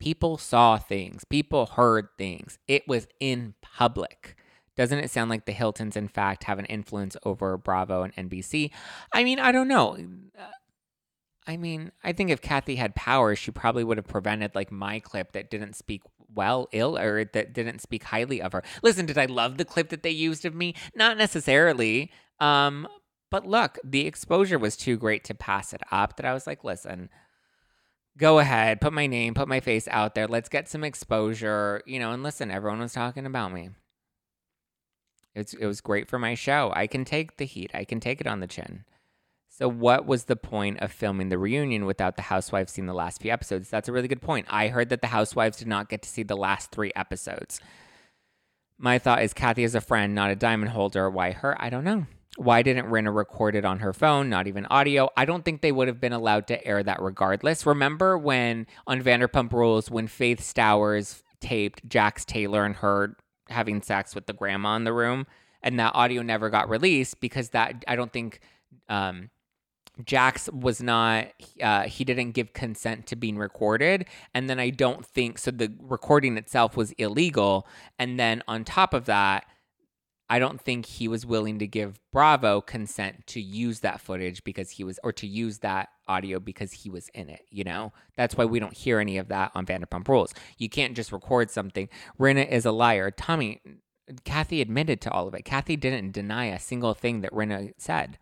[0.01, 2.59] people saw things, people heard things.
[2.67, 4.37] It was in public.
[4.75, 8.71] Doesn't it sound like the Hiltons, in fact, have an influence over Bravo and NBC?
[9.13, 9.99] I mean, I don't know.
[11.47, 14.99] I mean, I think if Kathy had power, she probably would have prevented like my
[14.99, 16.03] clip that didn't speak
[16.35, 18.63] well, ill, or that didn't speak highly of her.
[18.83, 20.75] Listen, did I love the clip that they used of me?
[20.95, 22.11] Not necessarily.
[22.41, 22.89] Um,
[23.31, 26.65] but look, the exposure was too great to pass it up that I was like,
[26.65, 27.11] listen,
[28.19, 30.27] go ahead, put my name, put my face out there.
[30.27, 33.71] Let's get some exposure, you know, and listen, everyone was talking about me.
[35.35, 36.73] It's, it was great for my show.
[36.75, 37.71] I can take the heat.
[37.75, 38.85] I can take it on the chin.
[39.59, 43.23] So, what was the point of filming the reunion without the housewives seeing the last
[43.23, 43.71] few episodes?
[43.71, 44.47] That's a really good point.
[44.51, 47.59] I heard that the housewives did not get to see the last three episodes.
[48.77, 51.09] My thought is Kathy is a friend, not a diamond holder.
[51.09, 51.57] Why her?
[51.59, 52.05] I don't know.
[52.37, 55.09] Why didn't Rinna record it on her phone, not even audio?
[55.17, 57.65] I don't think they would have been allowed to air that regardless.
[57.65, 63.17] Remember when on Vanderpump Rules, when Faith Stowers taped Jax Taylor and her
[63.49, 65.27] having sex with the grandma in the room,
[65.63, 68.41] and that audio never got released because that I don't think
[68.91, 69.31] um,
[70.05, 71.29] Jax was not,
[71.63, 74.07] uh, he didn't give consent to being recorded.
[74.35, 77.67] And then I don't think, so the recording itself was illegal.
[77.99, 79.47] And then on top of that,
[80.29, 84.71] I don't think he was willing to give Bravo consent to use that footage because
[84.71, 87.93] he was, or to use that audio because he was in it, you know?
[88.17, 90.35] That's why we don't hear any of that on Vanderpump Rules.
[90.59, 91.89] You can't just record something.
[92.19, 93.13] Rinna is a liar.
[93.13, 93.63] Tommy,
[94.25, 95.45] Kathy admitted to all of it.
[95.45, 98.19] Kathy didn't deny a single thing that Rinna said.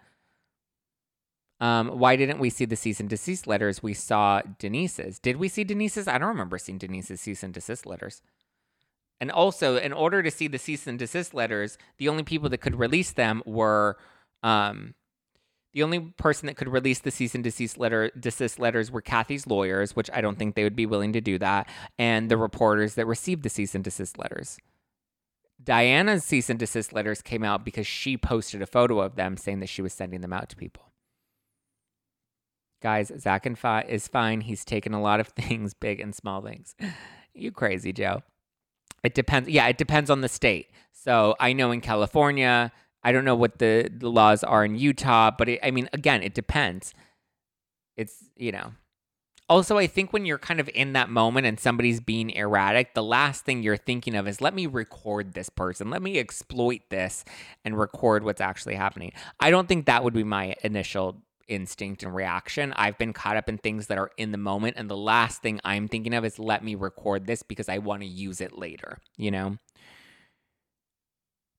[1.61, 3.83] Um, why didn't we see the cease and desist letters?
[3.83, 5.19] We saw Denise's.
[5.19, 6.09] Did we see Denise's?
[6.09, 8.23] I don't remember seeing Denise's cease and desist letters.
[9.21, 12.59] And also, in order to see the cease and desist letters, the only people that
[12.59, 13.97] could release them were
[14.43, 14.95] um,
[15.75, 19.47] the only person that could release the cease and desist letter desist letters were Kathy's
[19.47, 22.95] lawyers, which I don't think they would be willing to do that, and the reporters
[22.95, 24.59] that received the cease and desist letters.
[25.63, 29.61] Diana's cease and desist letters came out because she posted a photo of them saying
[29.61, 30.93] that she was sending them out to people.
[32.85, 34.43] Guys, Zach and Fi is fine.
[34.43, 36.75] He's taken a lot of things, big and small things.
[37.33, 38.23] you crazy, Joe.
[39.03, 39.49] It depends.
[39.49, 40.69] Yeah, it depends on the state.
[40.93, 42.73] So I know in California,
[43.03, 46.23] I don't know what the, the laws are in Utah, but it, I mean, again,
[46.23, 46.93] it depends.
[47.97, 48.73] It's, you know.
[49.49, 53.03] Also, I think when you're kind of in that moment and somebody's being erratic, the
[53.03, 55.89] last thing you're thinking of is let me record this person.
[55.89, 57.25] Let me exploit this
[57.65, 59.13] and record what's actually happening.
[59.41, 62.73] I don't think that would be my initial instinct and reaction.
[62.77, 64.77] I've been caught up in things that are in the moment.
[64.77, 68.03] And the last thing I'm thinking of is let me record this because I want
[68.03, 69.59] to use it later, you know?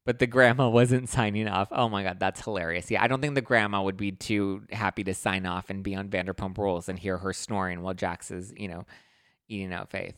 [0.05, 1.69] But the grandma wasn't signing off.
[1.71, 2.91] Oh my God, that's hilarious.
[2.91, 5.95] Yeah, I don't think the grandma would be too happy to sign off and be
[5.95, 8.85] on Vanderpump Rules and hear her snoring while Jax is, you know,
[9.47, 10.15] eating out Faith.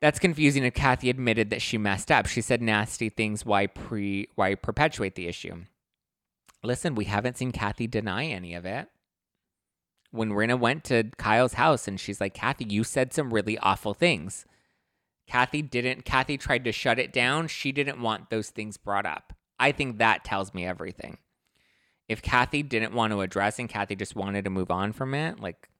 [0.00, 2.26] That's confusing if Kathy admitted that she messed up.
[2.26, 3.46] She said nasty things.
[3.46, 5.62] Why pre why perpetuate the issue?
[6.62, 8.88] Listen, we haven't seen Kathy deny any of it.
[10.10, 13.94] When Rinna went to Kyle's house and she's like, Kathy, you said some really awful
[13.94, 14.44] things.
[15.26, 17.48] Kathy didn't, Kathy tried to shut it down.
[17.48, 19.32] She didn't want those things brought up.
[19.58, 21.18] I think that tells me everything.
[22.08, 25.40] If Kathy didn't want to address and Kathy just wanted to move on from it,
[25.40, 25.70] like,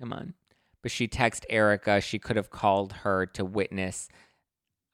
[0.00, 0.34] come on.
[0.82, 2.00] But she texted Erika.
[2.00, 4.08] She could have called her to witness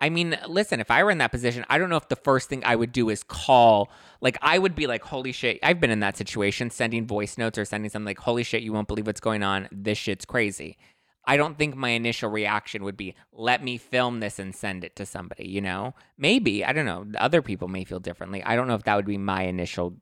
[0.01, 2.49] I mean, listen, if I were in that position, I don't know if the first
[2.49, 3.91] thing I would do is call.
[4.21, 5.59] Like, I would be like, holy shit.
[5.63, 8.73] I've been in that situation, sending voice notes or sending something like, holy shit, you
[8.73, 9.69] won't believe what's going on.
[9.73, 10.79] This shit's crazy.
[11.25, 14.97] I don't think my initial reaction would be, let me film this and send it
[14.97, 15.95] to somebody, you know?
[16.17, 16.65] Maybe.
[16.65, 17.07] I don't know.
[17.19, 18.43] Other people may feel differently.
[18.43, 19.97] I don't know if that would be my initial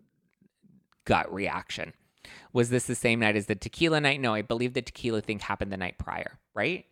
[1.05, 1.95] gut reaction.
[2.53, 4.21] Was this the same night as the tequila night?
[4.21, 6.85] No, I believe the tequila thing happened the night prior, right?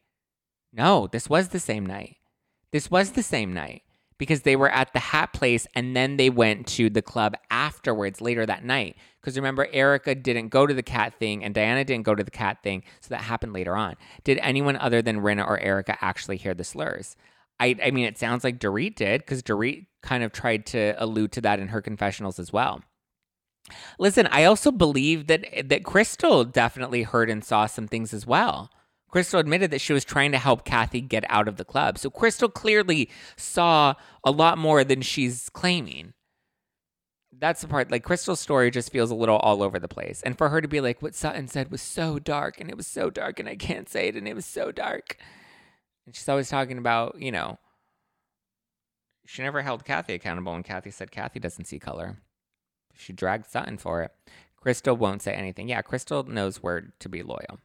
[0.72, 2.16] No, this was the same night.
[2.74, 3.82] This was the same night
[4.18, 8.20] because they were at the hat place and then they went to the club afterwards
[8.20, 8.96] later that night.
[9.20, 12.32] Because remember, Erika didn't go to the cat thing and Diana didn't go to the
[12.32, 12.82] cat thing.
[13.00, 13.94] So that happened later on.
[14.24, 17.14] Did anyone other than Rinna or Erika actually hear the slurs?
[17.60, 21.30] I, I mean, it sounds like Dorit did because Dorit kind of tried to allude
[21.30, 22.82] to that in her confessionals as well.
[24.00, 28.72] Listen, I also believe that that Crystal definitely heard and saw some things as well.
[29.14, 31.98] Crystal admitted that she was trying to help Kathy get out of the club.
[31.98, 33.94] So Crystal clearly saw
[34.24, 36.14] a lot more than she's claiming.
[37.30, 40.20] That's the part, like, Crystal's story just feels a little all over the place.
[40.22, 42.88] And for her to be like, what Sutton said was so dark, and it was
[42.88, 45.16] so dark, and I can't say it, and it was so dark.
[46.06, 47.60] And she's always talking about, you know,
[49.26, 52.16] she never held Kathy accountable, and Kathy said Kathy doesn't see color.
[52.96, 54.10] She dragged Sutton for it.
[54.56, 55.68] Crystal won't say anything.
[55.68, 57.60] Yeah, Crystal knows where to be loyal.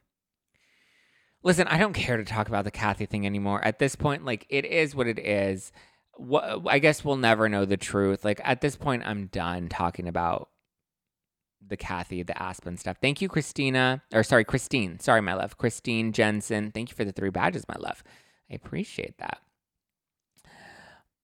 [1.42, 3.64] Listen, I don't care to talk about the Kathy thing anymore.
[3.64, 5.72] At this point, like it is what it is.
[6.16, 8.24] What I guess we'll never know the truth.
[8.24, 10.50] Like at this point, I'm done talking about
[11.66, 12.98] the Kathy, the Aspen stuff.
[13.00, 14.98] Thank you, Christina, or sorry, Christine.
[14.98, 16.72] Sorry, my love, Christine Jensen.
[16.72, 18.02] Thank you for the three badges, my love.
[18.50, 19.38] I appreciate that.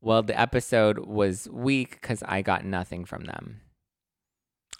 [0.00, 3.60] Well, the episode was weak because I got nothing from them.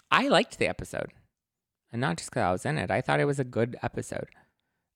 [0.09, 1.11] I liked the episode,
[1.91, 2.89] and not just because I was in it.
[2.89, 4.29] I thought it was a good episode.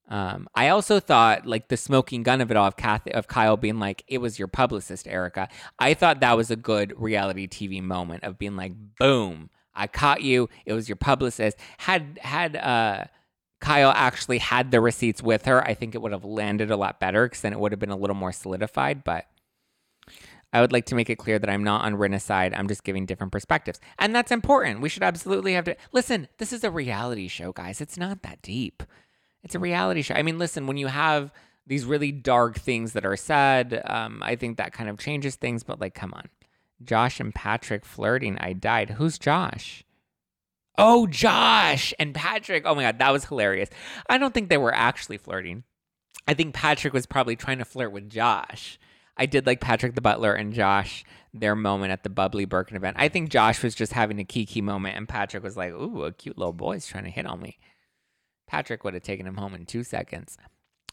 [0.08, 3.56] Um, I also thought like the smoking gun of it all of Kathy of Kyle
[3.56, 5.48] being like, it was your publicist, Erika.
[5.78, 10.22] I thought that was a good reality TV moment of being like, boom, I caught
[10.22, 10.48] you.
[10.66, 11.56] It was your publicist.
[11.78, 13.04] Had had uh
[13.60, 16.98] Kyle actually had the receipts with her, I think it would have landed a lot
[16.98, 19.04] better because then it would have been a little more solidified.
[19.04, 19.26] But
[20.52, 22.52] I would like to make it clear that I'm not on Rinna's side.
[22.52, 23.80] I'm just giving different perspectives.
[23.98, 24.80] And that's important.
[24.80, 26.28] We should absolutely have to listen.
[26.38, 27.80] This is a reality show, guys.
[27.80, 28.82] It's not that deep.
[29.42, 30.14] It's a reality show.
[30.14, 31.32] I mean, listen, when you have
[31.66, 35.62] these really dark things that are said, um, I think that kind of changes things.
[35.62, 36.28] But like, come on.
[36.82, 38.38] Josh and Patrick flirting.
[38.38, 38.90] I died.
[38.90, 39.84] Who's Josh?
[40.78, 42.64] Oh, Josh and Patrick.
[42.66, 43.68] Oh my God, that was hilarious.
[44.08, 45.64] I don't think they were actually flirting.
[46.26, 48.78] I think Patrick was probably trying to flirt with Josh.
[49.16, 52.96] I did like Patrick the Butler and Josh, their moment at the Bubbly Birkin event.
[52.98, 56.12] I think Josh was just having a kiki moment, and Patrick was like, Ooh, a
[56.12, 57.58] cute little boy's trying to hit on me.
[58.46, 60.36] Patrick would have taken him home in two seconds.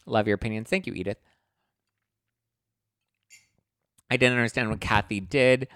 [0.06, 0.68] Love your opinions.
[0.68, 1.18] Thank you, Edith.
[4.10, 5.68] I didn't understand what Kathy did,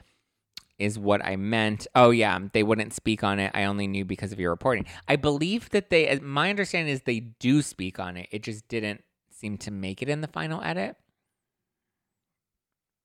[0.78, 1.86] is what I meant.
[1.94, 3.52] Oh, yeah, they wouldn't speak on it.
[3.54, 4.86] I only knew because of your reporting.
[5.06, 8.28] I believe that they, uh, my understanding is they do speak on it.
[8.32, 10.96] It just didn't seem to make it in the final edit.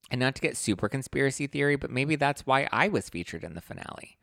[0.10, 3.54] And not to get super conspiracy theory, but maybe that's why I was featured in
[3.54, 4.18] the finale.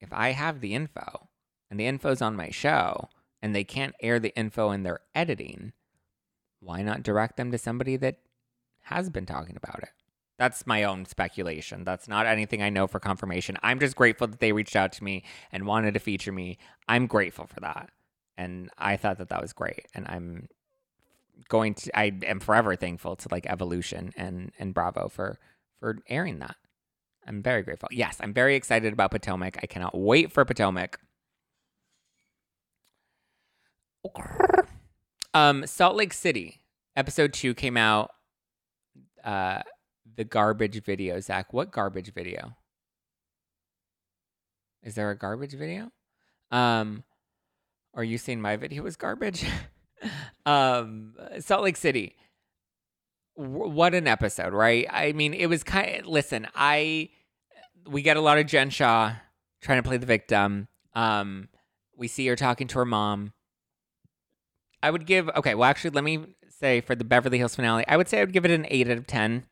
[0.00, 1.28] If I have the info
[1.70, 3.08] and the info's on my show
[3.42, 5.72] and they can't air the info in their editing,
[6.60, 8.18] why not direct them to somebody that
[8.82, 9.90] has been talking about it.
[10.38, 11.84] That's my own speculation.
[11.84, 13.56] That's not anything I know for confirmation.
[13.62, 16.58] I'm just grateful that they reached out to me and wanted to feature me.
[16.88, 17.90] I'm grateful for that.
[18.36, 19.86] And I thought that that was great.
[19.94, 20.48] And I'm
[21.48, 25.38] going to I am forever thankful to like Evolution and and Bravo for
[25.80, 26.56] for airing that.
[27.26, 27.88] I'm very grateful.
[27.92, 29.58] Yes, I'm very excited about Potomac.
[29.62, 30.98] I cannot wait for Potomac.
[35.34, 36.60] Um Salt Lake City
[36.98, 38.10] episode 2 came out
[39.24, 39.62] uh,
[40.16, 41.52] the garbage video, Zach.
[41.52, 42.56] What garbage video?
[44.82, 45.90] Is there a garbage video?
[46.50, 47.04] Um,
[47.94, 49.44] are you saying my video was garbage?
[50.46, 52.16] um, Salt Lake City.
[53.36, 54.86] W- what an episode, right?
[54.90, 56.00] I mean, it was kind.
[56.00, 57.10] Of, listen, I
[57.86, 59.14] we get a lot of Jen Shah
[59.60, 60.68] trying to play the victim.
[60.94, 61.48] Um,
[61.96, 63.32] we see her talking to her mom.
[64.82, 65.54] I would give okay.
[65.54, 68.32] Well, actually, let me say for the Beverly Hills finale, I would say I would
[68.32, 69.44] give it an 8 out of 10.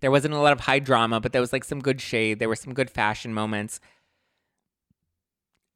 [0.00, 2.38] There wasn't a lot of high drama, but there was like some good shade.
[2.38, 3.80] There were some good fashion moments.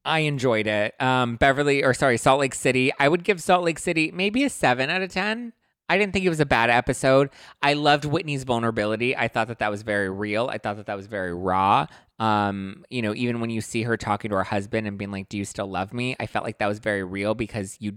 [0.03, 0.99] I enjoyed it.
[1.01, 2.91] Um, Beverly, or sorry, Salt Lake City.
[2.99, 5.53] I would give Salt Lake City maybe a 7 out of 10.
[5.87, 7.29] I didn't think it was a bad episode.
[7.61, 9.15] I loved Whitney's vulnerability.
[9.15, 10.47] I thought that that was very real.
[10.47, 11.87] I thought that that was very raw.
[12.17, 15.29] Um, you know, even when you see her talking to her husband and being like,
[15.29, 17.93] "Do you still love me?" I felt like that was very real because you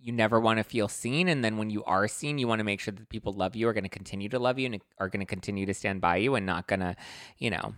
[0.00, 2.64] you never want to feel seen and then when you are seen you want to
[2.64, 5.08] make sure that people love you are going to continue to love you and are
[5.08, 6.94] going to continue to stand by you and not going to
[7.38, 7.74] you know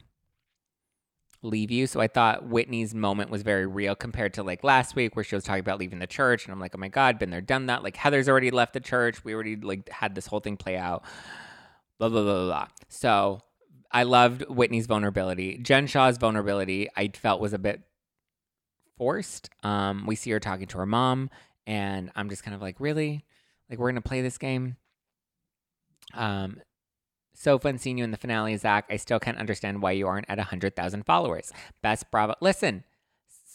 [1.43, 1.87] leave you.
[1.87, 5.35] So i thought whitney's moment was very real compared to like last week where she
[5.35, 6.45] was talking about leaving the church.
[6.45, 7.83] And i'm like oh my god been there done that.
[7.83, 9.25] Like heather's already left the church.
[9.25, 11.05] We already like had this whole thing play out.
[11.99, 13.41] Blah blah blah blah, so
[13.93, 15.59] i loved whitney's vulnerability.
[15.59, 17.83] Jen Shah's vulnerability i felt was a bit
[18.99, 19.51] forced.
[19.63, 21.31] Um we see her talking to her mom
[21.67, 23.25] and I'm just kind of like, really?
[23.69, 24.77] Like we're gonna play this game?
[26.15, 26.61] Um,
[27.41, 28.85] so fun seeing you in the finale, Zach.
[28.91, 31.53] I still can't understand why you aren't at hundred thousand followers.
[31.83, 32.35] Best Bravo.
[32.43, 32.85] Listen,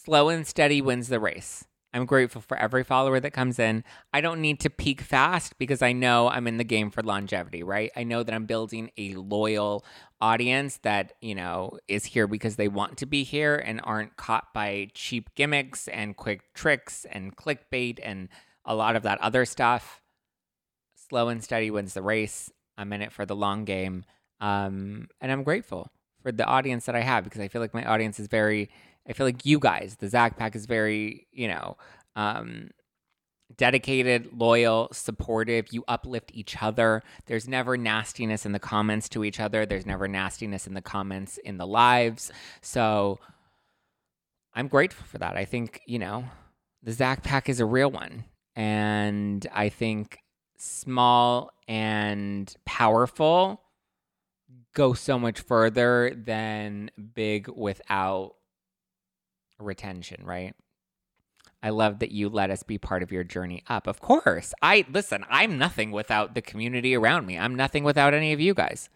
[0.04, 1.64] slow and steady wins the race.
[1.94, 3.84] I'm grateful for every follower that comes in.
[4.12, 7.62] I don't need to peak fast because I know I'm in the game for longevity,
[7.62, 7.92] right?
[7.94, 9.84] I know that I'm building a loyal
[10.20, 14.52] audience that, you know, is here because they want to be here and aren't caught
[14.52, 18.30] by cheap gimmicks and quick tricks and clickbait and
[18.64, 20.02] a lot of that other stuff.
[21.08, 22.50] Slow and steady wins the race.
[22.76, 24.04] I'm in it for the long game.
[24.40, 25.90] Um, and I'm grateful
[26.22, 28.70] for the audience that I have because I feel like my audience is very
[29.08, 31.76] I feel like you guys, the Zach Pack is very, you know,
[32.16, 32.70] um,
[33.56, 35.66] dedicated, loyal, supportive.
[35.70, 37.02] You uplift each other.
[37.26, 39.64] There's never nastiness in the comments to each other.
[39.64, 42.32] There's never nastiness in the comments in the lives.
[42.62, 43.20] So
[44.54, 45.36] I'm grateful for that.
[45.36, 46.24] I think, you know,
[46.82, 48.24] the Zach pack is a real one.
[48.56, 50.18] And I think
[50.58, 53.62] small and powerful
[54.74, 58.34] go so much further than big without
[59.58, 60.54] retention, right?
[61.62, 63.86] I love that you let us be part of your journey up.
[63.86, 64.52] Of course.
[64.62, 67.38] I listen, I'm nothing without the community around me.
[67.38, 68.88] I'm nothing without any of you guys.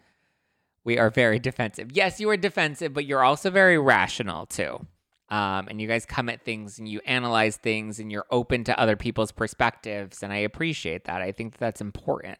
[0.83, 1.91] We are very defensive.
[1.91, 4.85] Yes, you are defensive, but you're also very rational too.
[5.31, 8.77] Um, and you guys come at things and you analyze things and you're open to
[8.77, 10.21] other people's perspectives.
[10.21, 11.21] And I appreciate that.
[11.21, 12.37] I think that that's important.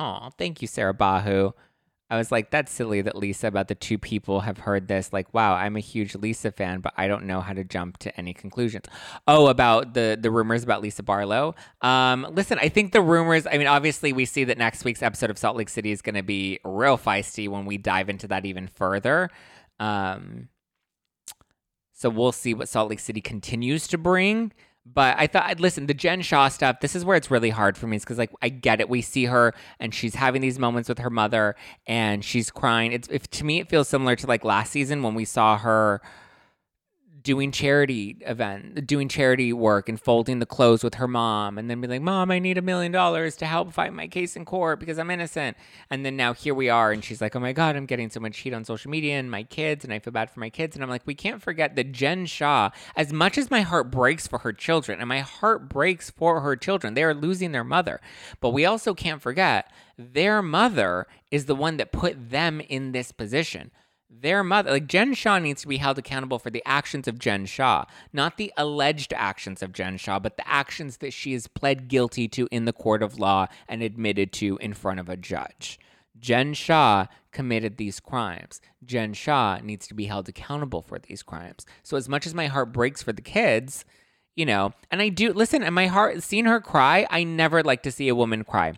[0.00, 1.52] Oh, thank you, Sarah Bahu.
[2.10, 5.12] I was like, that's silly that Lisa about the two people have heard this.
[5.12, 8.16] Like, wow, I'm a huge Lisa fan, but I don't know how to jump to
[8.16, 8.86] any conclusions.
[9.26, 11.54] Oh, about the the rumors about Lisa Barlow.
[11.80, 13.46] Um, listen, I think the rumors.
[13.46, 16.14] I mean, obviously, we see that next week's episode of Salt Lake City is going
[16.14, 19.30] to be real feisty when we dive into that even further.
[19.80, 20.48] Um,
[22.04, 24.52] so we'll see what Salt Lake City continues to bring.
[24.84, 27.86] But I thought, listen, the Jen Shah stuff, this is where it's really hard for
[27.86, 27.96] me.
[27.96, 28.90] Is because, like, I get it.
[28.90, 32.92] We see her and she's having these moments with her mother and she's crying.
[32.92, 36.02] It's, if to me, it feels similar to like last season when we saw her
[37.24, 41.80] doing charity event, doing charity work and folding the clothes with her mom and then
[41.80, 44.78] be like, "Mom, I need a million dollars to help fight my case in court
[44.78, 45.56] because I'm innocent."
[45.88, 48.20] And then now here we are and she's like, "Oh my god, I'm getting so
[48.20, 50.76] much heat on social media and my kids and I feel bad for my kids."
[50.76, 54.26] And I'm like, "We can't forget that Jen Shah, as much as my heart breaks
[54.26, 58.02] for her children and my heart breaks for her children, they are losing their mother.
[58.40, 63.12] But we also can't forget their mother is the one that put them in this
[63.12, 63.70] position
[64.20, 67.46] their mother, like Jen Shah needs to be held accountable for the actions of Jen
[67.46, 71.88] Shah, not the alleged actions of Jen Shah, but the actions that she has pled
[71.88, 75.78] guilty to in the court of law and admitted to in front of a judge.
[76.18, 78.60] Jen Shah committed these crimes.
[78.84, 81.66] Jen Shah needs to be held accountable for these crimes.
[81.82, 83.84] So, as much as my heart breaks for the kids,
[84.36, 87.82] you know, and I do listen, and my heart, seeing her cry, I never like
[87.82, 88.74] to see a woman cry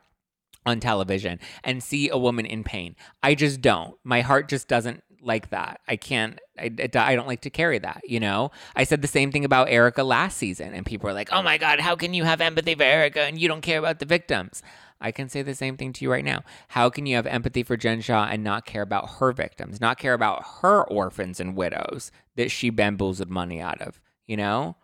[0.66, 2.96] on television and see a woman in pain.
[3.22, 3.94] I just don't.
[4.02, 5.80] My heart just doesn't like that.
[5.86, 8.50] I can't, I, I don't like to carry that, you know?
[8.74, 11.58] I said the same thing about Erika last season, and people were like, oh my
[11.58, 14.62] God, how can you have empathy for Erika and you don't care about the victims?
[15.00, 16.42] I can say the same thing to you right now.
[16.68, 19.98] How can you have empathy for Jen Shah and not care about her victims, not
[19.98, 24.76] care about her orphans and widows that she bamboozled money out of, you know?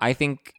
[0.00, 0.52] I think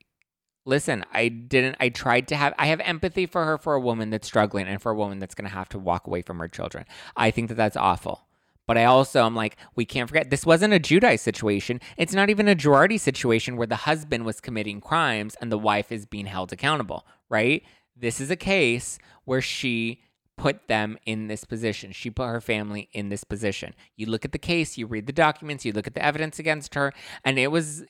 [0.68, 4.10] listen, I didn't, I tried to have, I have empathy for her for a woman
[4.10, 6.50] that's struggling and for a woman that's going to have to walk away from her
[6.50, 6.86] children.
[7.16, 8.27] I think that that's awful.
[8.68, 11.80] But I also am like, we can't forget this wasn't a Giudice situation.
[11.96, 15.92] It's not even a Girardi situation where the husband was committing crimes and the wife
[15.92, 17.64] is being held accountable, right?
[17.96, 20.04] This is a case where she
[20.38, 21.92] put them in this position.
[21.92, 23.74] She put her family in this position.
[23.96, 26.76] You look at the case, you read the documents, you look at the evidence against
[26.76, 26.94] her,
[27.26, 27.84] and it was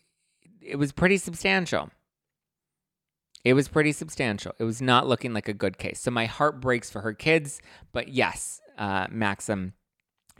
[0.61, 1.89] it was pretty substantial.
[3.43, 4.53] It was pretty substantial.
[4.59, 6.01] It was not looking like a good case.
[6.01, 7.61] So my heart breaks for her kids,
[7.93, 9.73] but yes, uh, Maxim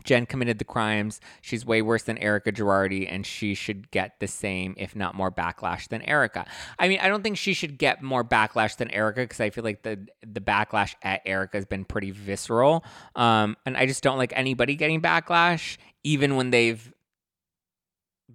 [0.04, 1.20] Jen committed the crimes.
[1.42, 5.32] She's way worse than Erika Girardi, and she should get the same, if not more,
[5.32, 6.46] backlash than Erika.
[6.80, 9.64] I mean, I don't think she should get more backlash than Erika because I feel
[9.64, 12.84] like the the backlash at Erika has been pretty visceral.
[13.16, 16.94] Um, and I just don't like anybody getting backlash, even when they've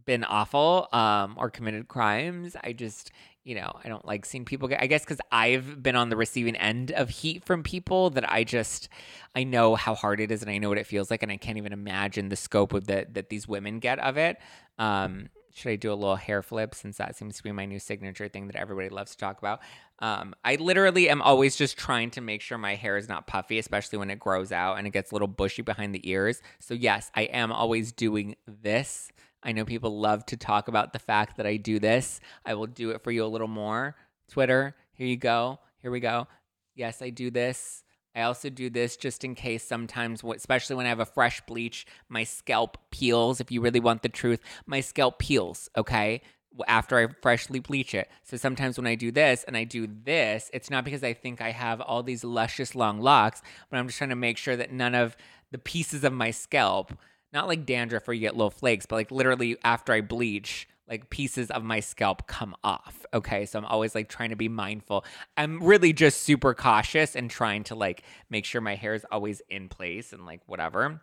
[0.05, 2.57] been awful um, or committed crimes.
[2.63, 3.11] I just
[3.45, 6.17] you know, I don't like seeing people get, I guess because I've been on the
[6.17, 8.89] receiving end of heat from people that I just,
[9.35, 11.37] I know how hard it is and I know what it feels like and I
[11.37, 14.39] can't even imagine the scope of the, that these women get of it.
[14.79, 17.79] Um, should I do a little hair flip since that seems to be my new
[17.79, 19.61] signature thing that everybody loves to talk about?
[19.99, 23.59] Um, I literally am always just trying to make sure my hair is not puffy,
[23.59, 26.41] especially when it grows out and it gets a little bushy behind the ears.
[26.59, 29.13] So, yes, I am always doing this.
[29.43, 32.21] I know people love to talk about the fact that I do this.
[32.45, 33.97] I will do it for you a little more.
[34.29, 35.59] Twitter, here you go.
[35.81, 36.29] Here we go.
[36.75, 37.83] Yes, I do this.
[38.15, 41.87] I also do this just in case sometimes, especially when I have a fresh bleach,
[42.09, 43.41] my scalp peels.
[43.41, 46.23] If you really want the truth, my scalp peels, okay?
[46.67, 48.11] After I freshly bleach it.
[48.23, 51.41] So sometimes when I do this and I do this, it's not because I think
[51.41, 53.41] I have all these luscious long locks,
[53.71, 55.17] but I'm just trying to make sure that none of
[55.51, 56.93] the pieces of my scalp
[57.33, 61.11] not like dandruff where you get little flakes, but like literally after I bleach, like
[61.11, 63.05] pieces of my scalp come off.
[63.15, 63.47] Okay.
[63.47, 65.05] So I'm always like trying to be mindful.
[65.37, 69.41] I'm really just super cautious and trying to like make sure my hair is always
[69.49, 71.01] in place and like whatever.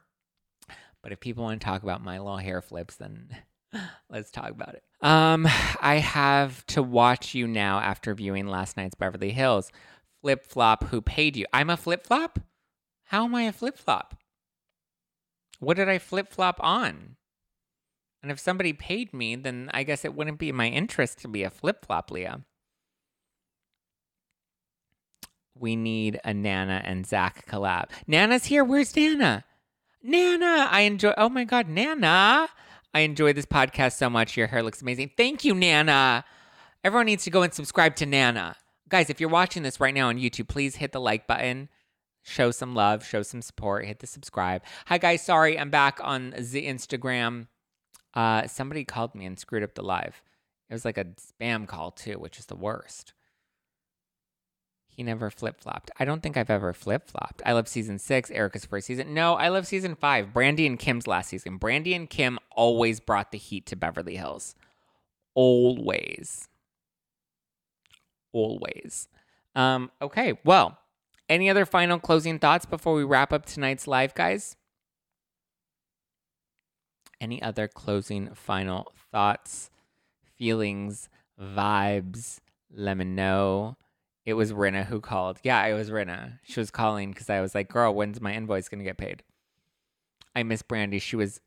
[1.02, 3.30] But if people want to talk about my little hair flips, then
[4.10, 4.84] Let's talk about it.
[5.02, 5.48] Um,
[5.82, 9.72] I have to watch you now after viewing last night's Beverly Hills.
[10.22, 11.46] Flip flop, who paid you?
[11.54, 12.40] I'm a flip flop?
[13.06, 14.19] How am I a flip flop?
[15.60, 17.16] What did I flip flop on?
[18.22, 21.28] And if somebody paid me, then I guess it wouldn't be in my interest to
[21.28, 22.42] be a flip flop, Leah.
[25.56, 27.90] We need a Nana and Zach collab.
[28.08, 28.64] Nana's here.
[28.64, 29.44] Where's Nana?
[30.02, 31.14] Nana, I enjoy.
[31.18, 32.48] Oh my God, Nana.
[32.94, 34.38] I enjoy this podcast so much.
[34.38, 35.12] Your hair looks amazing.
[35.18, 36.24] Thank you, Nana.
[36.84, 38.56] Everyone needs to go and subscribe to Nana.
[38.88, 41.70] Guys, if you're watching this right now on YouTube, please hit the like button.
[42.30, 44.62] Show some love, show some support, hit the subscribe.
[44.86, 45.24] Hi, guys.
[45.24, 47.48] Sorry, I'm back on the Instagram.
[48.14, 50.22] Uh, somebody called me and screwed up the live.
[50.70, 53.14] It was like a spam call, too, which is the worst.
[54.86, 55.90] He never flip flopped.
[56.00, 57.42] I don't think I've ever flip flopped.
[57.48, 59.16] I love season six, Erika's first season.
[59.16, 61.58] No, I love season five, Brandi and Kim's last season.
[61.58, 64.54] Brandi and Kim always brought the heat to Beverly Hills.
[65.34, 66.48] Always.
[68.34, 69.08] Always.
[69.56, 70.78] Um, okay, well,
[71.30, 74.56] any other final closing thoughts before we wrap up tonight's live, guys?
[77.22, 79.70] Any other closing final thoughts,
[80.38, 81.10] feelings,
[81.40, 82.40] vibes?
[82.74, 83.78] Let me know.
[84.26, 85.40] It was Rinna who called.
[85.44, 86.40] Yeah, it was Rinna.
[86.44, 89.24] She was calling because I was like, girl, when's my invoice going to get paid?
[90.36, 91.02] I miss Brandi.
[91.02, 91.42] She was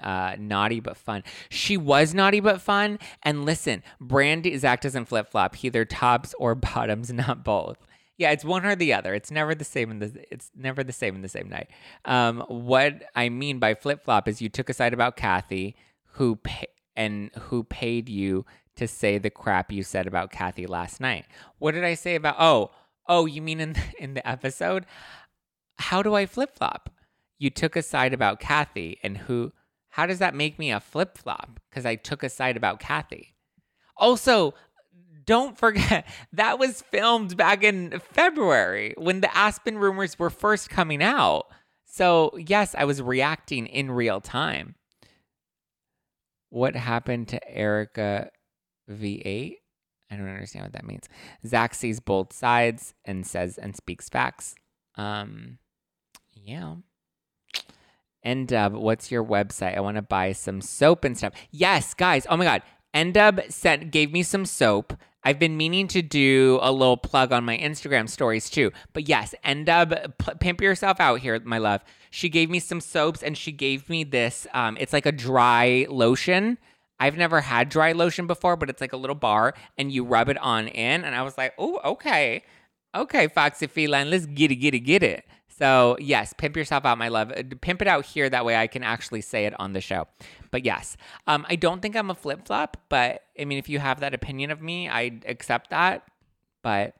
[0.00, 1.24] uh, naughty but fun.
[1.48, 2.98] She was naughty but fun.
[3.22, 5.56] And listen, Brandi, Zach doesn't flip flop.
[5.56, 7.78] He either tops or bottoms, not both.
[8.20, 9.14] Yeah, it's one or the other.
[9.14, 10.26] It's never the same in the.
[10.30, 11.70] It's never the same in the same night.
[12.04, 16.36] Um, what I mean by flip flop is you took a side about Kathy, who
[16.36, 18.44] pay, and who paid you
[18.76, 21.24] to say the crap you said about Kathy last night.
[21.60, 22.36] What did I say about?
[22.38, 22.72] Oh,
[23.08, 24.84] oh, you mean in the, in the episode?
[25.78, 26.90] How do I flip flop?
[27.38, 29.52] You took a side about Kathy, and who?
[29.88, 31.58] How does that make me a flip flop?
[31.70, 33.32] Because I took a side about Kathy.
[33.96, 34.52] Also,
[35.30, 41.04] don't forget that was filmed back in February when the Aspen rumors were first coming
[41.04, 41.46] out.
[41.84, 44.74] So, yes, I was reacting in real time.
[46.48, 48.30] What happened to Erica
[48.90, 49.54] V8?
[50.10, 51.08] I don't understand what that means.
[51.46, 54.56] Zach sees both sides and says and speaks facts.
[54.96, 55.58] Um,
[56.34, 56.74] yeah.
[58.26, 59.76] Ndub, what's your website?
[59.76, 61.34] I want to buy some soap and stuff.
[61.52, 62.26] Yes, guys.
[62.28, 62.62] Oh my god.
[62.92, 64.94] Ndub sent gave me some soap.
[65.22, 68.72] I've been meaning to do a little plug on my Instagram stories too.
[68.92, 71.82] But yes, Ndub, p- pimp yourself out here, my love.
[72.10, 74.46] She gave me some soaps and she gave me this.
[74.52, 76.58] Um, it's like a dry lotion.
[76.98, 80.28] I've never had dry lotion before, but it's like a little bar and you rub
[80.28, 81.04] it on in.
[81.04, 82.42] And I was like, oh, okay.
[82.94, 85.24] Okay, Foxy Feline, let's get it, get it, get it.
[85.48, 87.30] So, yes, pimp yourself out, my love.
[87.32, 88.30] Uh, Pimp it out here.
[88.30, 90.08] That way I can actually say it on the show.
[90.50, 90.96] But yes,
[91.26, 92.76] um, I don't think I'm a flip flop.
[92.88, 96.04] But I mean, if you have that opinion of me, I accept that.
[96.62, 96.94] But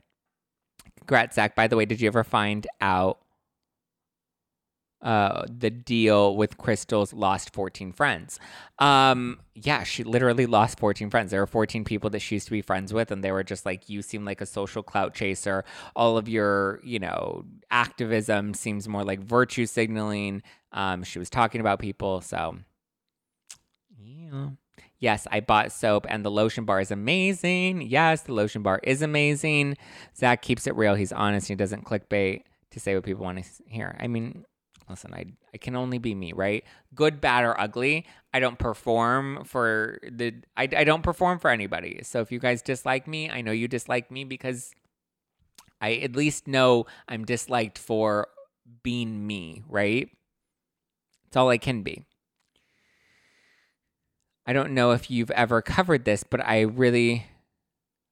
[0.98, 1.55] congrats, Zach.
[1.55, 3.18] By the way, did you ever find out
[5.03, 8.38] uh, the deal with Crystal's lost 14 friends.
[8.78, 11.30] Um, yeah, she literally lost 14 friends.
[11.30, 13.64] There were 14 people that she used to be friends with, and they were just
[13.64, 15.64] like, you seem like a social clout chaser.
[15.96, 20.42] All of your, you know, activism seems more like virtue signaling.
[20.72, 22.20] Um, she was talking about people.
[22.20, 22.59] So,
[24.99, 27.83] Yes, I bought soap and the lotion bar is amazing.
[27.83, 29.76] Yes, the lotion bar is amazing.
[30.16, 30.95] Zach keeps it real.
[30.95, 31.49] He's honest.
[31.49, 33.97] He doesn't clickbait to say what people want to hear.
[33.99, 34.45] I mean,
[34.89, 35.24] listen, I
[35.55, 36.64] I can only be me, right?
[36.95, 38.07] Good, bad, or ugly.
[38.33, 42.01] I don't perform for the I, I don't perform for anybody.
[42.03, 44.72] So if you guys dislike me, I know you dislike me because
[45.81, 48.28] I at least know I'm disliked for
[48.83, 50.11] being me, right?
[51.26, 52.05] It's all I can be.
[54.51, 57.24] I don't know if you've ever covered this, but I really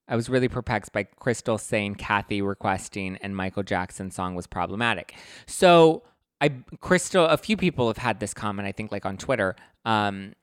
[0.06, 5.16] I was really perplexed by Crystal saying Kathy requesting and Michael Jackson song was problematic.
[5.46, 6.04] So
[6.40, 8.68] I Crystal, a few people have had this comment.
[8.68, 9.56] I think like on Twitter.
[9.84, 10.34] Um,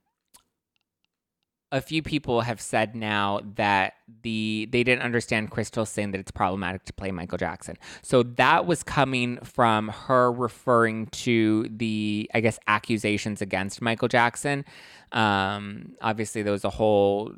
[1.76, 6.32] a few people have said now that the they didn't understand Crystal saying that it's
[6.32, 7.76] problematic to play Michael Jackson.
[8.02, 14.64] So that was coming from her referring to the I guess accusations against Michael Jackson.
[15.12, 17.34] Um, obviously, there was a whole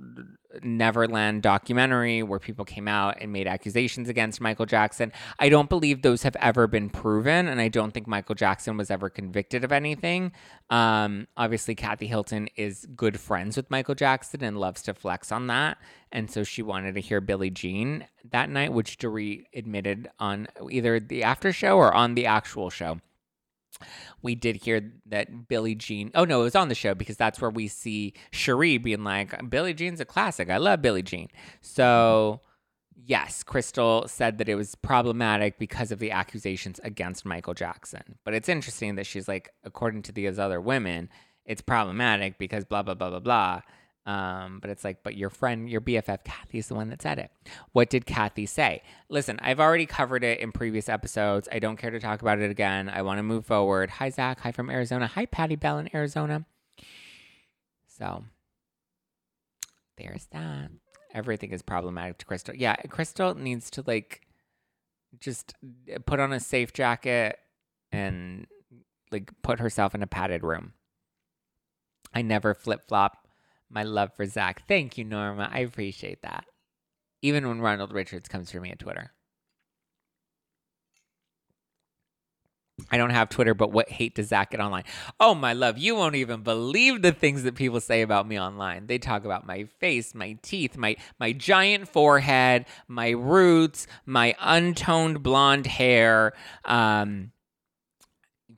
[0.64, 5.12] Neverland documentary where people came out and made accusations against Michael Jackson.
[5.40, 8.92] I don't believe those have ever been proven, and I don't think Michael Jackson was
[8.92, 10.32] ever convicted of anything.
[10.70, 15.48] Um, obviously, Kathy Hilton is good friends with Michael Jackson and loves to flex on
[15.48, 15.78] that.
[16.12, 21.00] And so she wanted to hear Billie Jean that night, which Dorit admitted on either
[21.00, 23.00] the after show or on the actual show.
[24.22, 26.12] We did hear that Billie Jean.
[26.16, 29.50] Oh no, it was on the show because that's where we see Sheree being like,
[29.50, 30.50] "Billie Jean's a classic.
[30.50, 31.30] I love Billie Jean."
[31.62, 32.42] So
[33.06, 38.18] yes, Crystal said that it was problematic because of the accusations against Michael Jackson.
[38.24, 41.10] But it's interesting that she's like, according to these other women,
[41.46, 43.62] it's problematic because blah blah blah blah blah.
[44.08, 47.20] Um, but it's like, but your friend, your BFF Kathy is the one that said
[47.20, 47.30] it.
[47.74, 48.82] What did Kathy say?
[49.10, 51.50] Listen, I've already covered it in previous episodes.
[51.52, 52.88] I don't care to talk about it again.
[52.88, 53.90] I want to move forward.
[53.90, 54.40] Hi, Zach.
[54.40, 55.08] Hi from Arizona.
[55.08, 56.46] Hi, Patty Bell in Arizona.
[57.86, 58.24] So
[59.98, 60.72] there's that.
[61.14, 62.56] Everything is problematic to Crystal.
[62.56, 64.22] Yeah, Crystal needs to like
[65.20, 65.54] just
[66.06, 67.40] put on a safe jacket
[67.92, 68.48] and
[69.12, 70.74] like put herself in a padded room.
[72.14, 73.27] I never flip flop
[73.70, 74.68] my love for Zach.
[74.68, 75.50] Thank you, Norma.
[75.52, 76.46] I appreciate that.
[77.22, 79.12] Even when Ronald Richards comes for me at Twitter.
[82.92, 84.84] I don't have Twitter, but what hate does Zach get online?
[85.20, 88.86] Oh, my love, you won't even believe the things that people say about me online.
[88.86, 95.24] They talk about my face, my teeth, my my giant forehead, my roots, my untoned
[95.24, 96.34] blonde hair.
[96.66, 97.32] Um,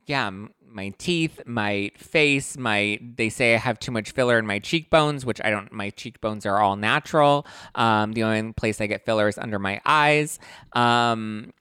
[0.06, 0.30] yeah,
[0.72, 5.24] my teeth, my face, my they say I have too much filler in my cheekbones,
[5.24, 5.72] which I don't.
[5.72, 7.46] My cheekbones are all natural.
[7.74, 10.38] Um, the only place I get filler is under my eyes.
[10.72, 11.52] Um,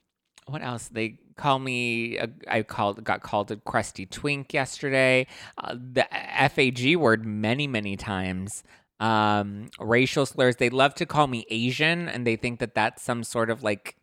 [0.47, 0.87] what else?
[0.89, 2.19] They call me.
[2.19, 5.27] Uh, I called got called a crusty twink yesterday.
[5.57, 8.63] Uh, the fag word many many times.
[8.99, 10.57] Um, racial slurs.
[10.57, 13.95] They love to call me Asian, and they think that that's some sort of like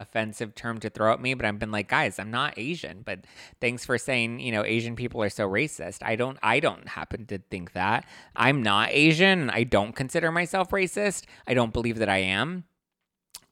[0.00, 3.02] offensive term to throw at me, but I've been like, guys, I'm not Asian.
[3.04, 3.20] But
[3.60, 5.98] thanks for saying, you know, Asian people are so racist.
[6.02, 8.06] I don't I don't happen to think that.
[8.34, 11.24] I'm not Asian I don't consider myself racist.
[11.46, 12.64] I don't believe that I am.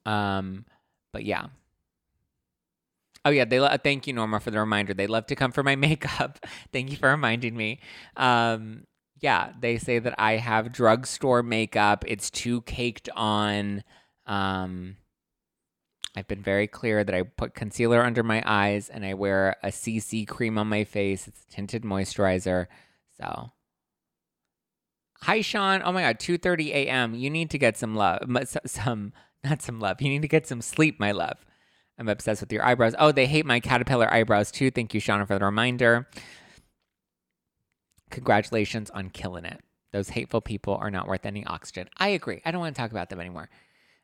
[0.07, 0.65] Um,
[1.13, 1.47] but yeah.
[3.25, 4.95] Oh yeah, they lo- thank you Norma for the reminder.
[4.95, 6.39] They love to come for my makeup.
[6.73, 7.81] thank you for reminding me.
[8.17, 8.85] Um,
[9.21, 12.05] yeah, they say that I have drugstore makeup.
[12.07, 13.83] It's too caked on.
[14.27, 14.97] Um,
[16.17, 19.69] I've been very clear that I put concealer under my eyes and I wear a
[19.69, 21.29] CC cream on my face.
[21.29, 22.67] It's a tinted moisturizer.
[23.21, 23.53] So,
[25.21, 25.83] hi Sean.
[25.85, 27.15] Oh my god, 2:30 a.m.
[27.15, 28.23] You need to get some love.
[28.67, 29.13] Some
[29.45, 30.01] not some love.
[30.03, 31.45] You need to get some sleep, my love.
[31.99, 32.95] I'm obsessed with your eyebrows.
[32.99, 34.71] Oh, they hate my caterpillar eyebrows too.
[34.71, 36.09] Thank you, Shauna, for the reminder.
[38.11, 39.61] Congratulations on killing it.
[39.93, 41.89] Those hateful people are not worth any oxygen.
[41.97, 42.41] I agree.
[42.45, 43.49] I don't want to talk about them anymore.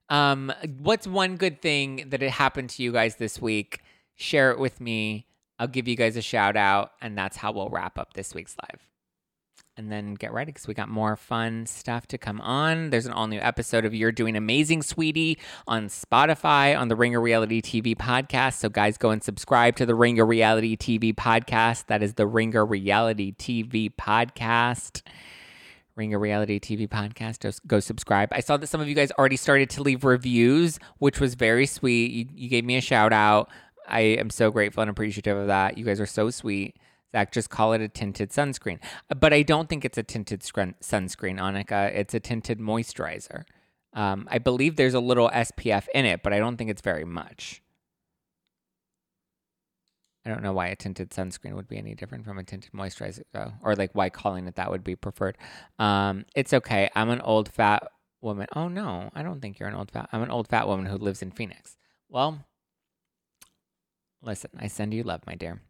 [0.08, 3.80] Um, what's one good thing that had happened to you guys this week?
[4.14, 5.26] Share it with me.
[5.58, 8.56] I'll give you guys a shout out, and that's how we'll wrap up this week's
[8.62, 8.80] live.
[9.76, 12.90] And then get ready because we got more fun stuff to come on.
[12.90, 15.36] There's an all new episode of You're Doing Amazing, Sweetie
[15.66, 18.54] on Spotify on the Ringer Reality TV podcast.
[18.58, 21.86] So, guys, go and subscribe to the Ringer Reality TV podcast.
[21.86, 25.02] That is the Ringer Reality TV podcast.
[25.96, 27.60] Ringer Reality TV podcast.
[27.66, 28.28] Go subscribe.
[28.32, 31.66] I saw that some of you guys already started to leave reviews, which was very
[31.66, 32.10] sweet.
[32.10, 33.48] You, you gave me a shout out.
[33.86, 35.78] I am so grateful and appreciative of that.
[35.78, 36.76] You guys are so sweet.
[37.12, 38.80] Zach, just call it a tinted sunscreen.
[39.08, 41.94] But I don't think it's a tinted sunscreen, Annika.
[41.94, 43.44] It's a tinted moisturizer.
[43.92, 47.04] Um, I believe there's a little SPF in it, but I don't think it's very
[47.04, 47.62] much.
[50.24, 53.24] I don't know why a tinted sunscreen would be any different from a tinted moisturizer,
[53.32, 55.36] though, or like why calling it that would be preferred.
[55.78, 56.90] Um, it's okay.
[56.94, 57.86] I'm an old fat
[58.22, 58.46] woman.
[58.56, 60.08] Oh no, I don't think you're an old fat.
[60.12, 61.76] I'm an old fat woman who lives in Phoenix.
[62.08, 62.44] Well,
[64.22, 65.60] listen, I send you love, my dear.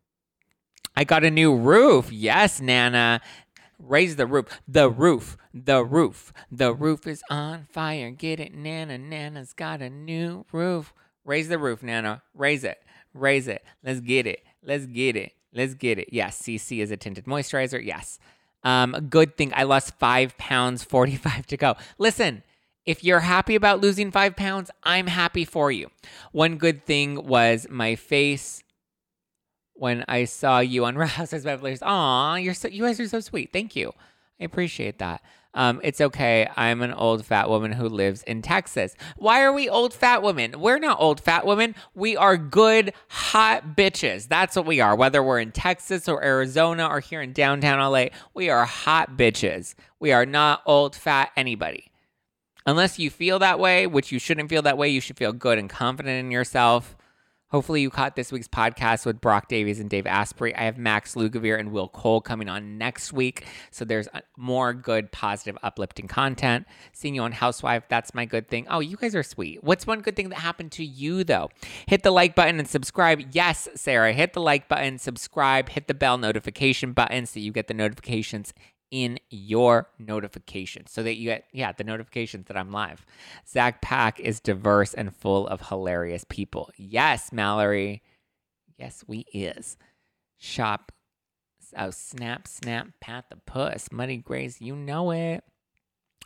[0.97, 2.13] I got a new roof.
[2.13, 3.21] Yes, Nana.
[3.81, 4.47] Raise the roof.
[4.69, 5.37] The roof.
[5.53, 6.33] The roof.
[6.51, 8.11] The roof is on fire.
[8.11, 8.99] Get it, Nana.
[8.99, 10.95] Nana's got a new roof.
[11.25, 12.23] Raise the roof, Nana.
[12.35, 12.81] Raise it.
[13.15, 13.65] Raise it.
[13.83, 14.43] Let's get it.
[14.63, 15.33] Let's get it.
[15.53, 16.09] Let's get it.
[16.13, 17.83] Yes, CC is a tinted moisturizer.
[17.85, 18.19] Yes.
[18.65, 21.77] Um, good thing I lost five pounds, 45 to go.
[21.99, 22.43] Listen,
[22.85, 25.91] if you're happy about losing five pounds, I'm happy for you.
[26.33, 28.63] One good thing was my face
[29.75, 31.79] when I saw you on Real Housewives Hills.
[31.83, 33.53] Aw, you're so, you guys are so sweet.
[33.53, 33.93] Thank you.
[34.41, 35.23] I appreciate that.
[35.55, 36.49] Um, it's okay.
[36.57, 38.95] I'm an old fat woman who lives in Texas.
[39.17, 40.61] Why are we old fat women?
[40.61, 41.75] We're not old fat women.
[41.95, 44.29] We are good, hot bitches.
[44.29, 44.97] That's what we are.
[44.97, 49.75] Whether we're in Texas or Arizona or here in downtown LA, we are hot bitches.
[50.01, 51.91] We are not old fat anybody.
[52.67, 55.59] Unless you feel that way, which you shouldn't feel that way, you should feel good
[55.59, 56.97] and confident in yourself.
[57.55, 60.53] Hopefully, you caught this week's podcast with Brock Davies and Dave Asprey.
[60.57, 63.47] I have Max Lugavere and Will Cole coming on next week.
[63.71, 66.67] So there's more good, positive, uplifting content.
[66.93, 68.67] Seeing you on Housewife, that's my good thing.
[68.69, 69.63] Oh, you guys are sweet.
[69.63, 71.49] What's one good thing that happened to you, though?
[71.87, 73.23] Hit the like button and subscribe.
[73.31, 77.69] Yes, Sarah, hit the like button, subscribe, hit the bell notification button so you get
[77.69, 78.53] the notifications
[78.95, 83.05] in your notifications so that you get, yeah, the notifications that I'm live.
[83.45, 86.71] Zach Pack is diverse and full of hilarious people.
[86.77, 88.05] Yes, Mallory.
[88.79, 89.77] Yes, we is.
[90.39, 90.93] Shop.
[91.77, 93.89] Oh, snap, snap, pat the puss.
[93.91, 95.43] Muddy Grace, you know it.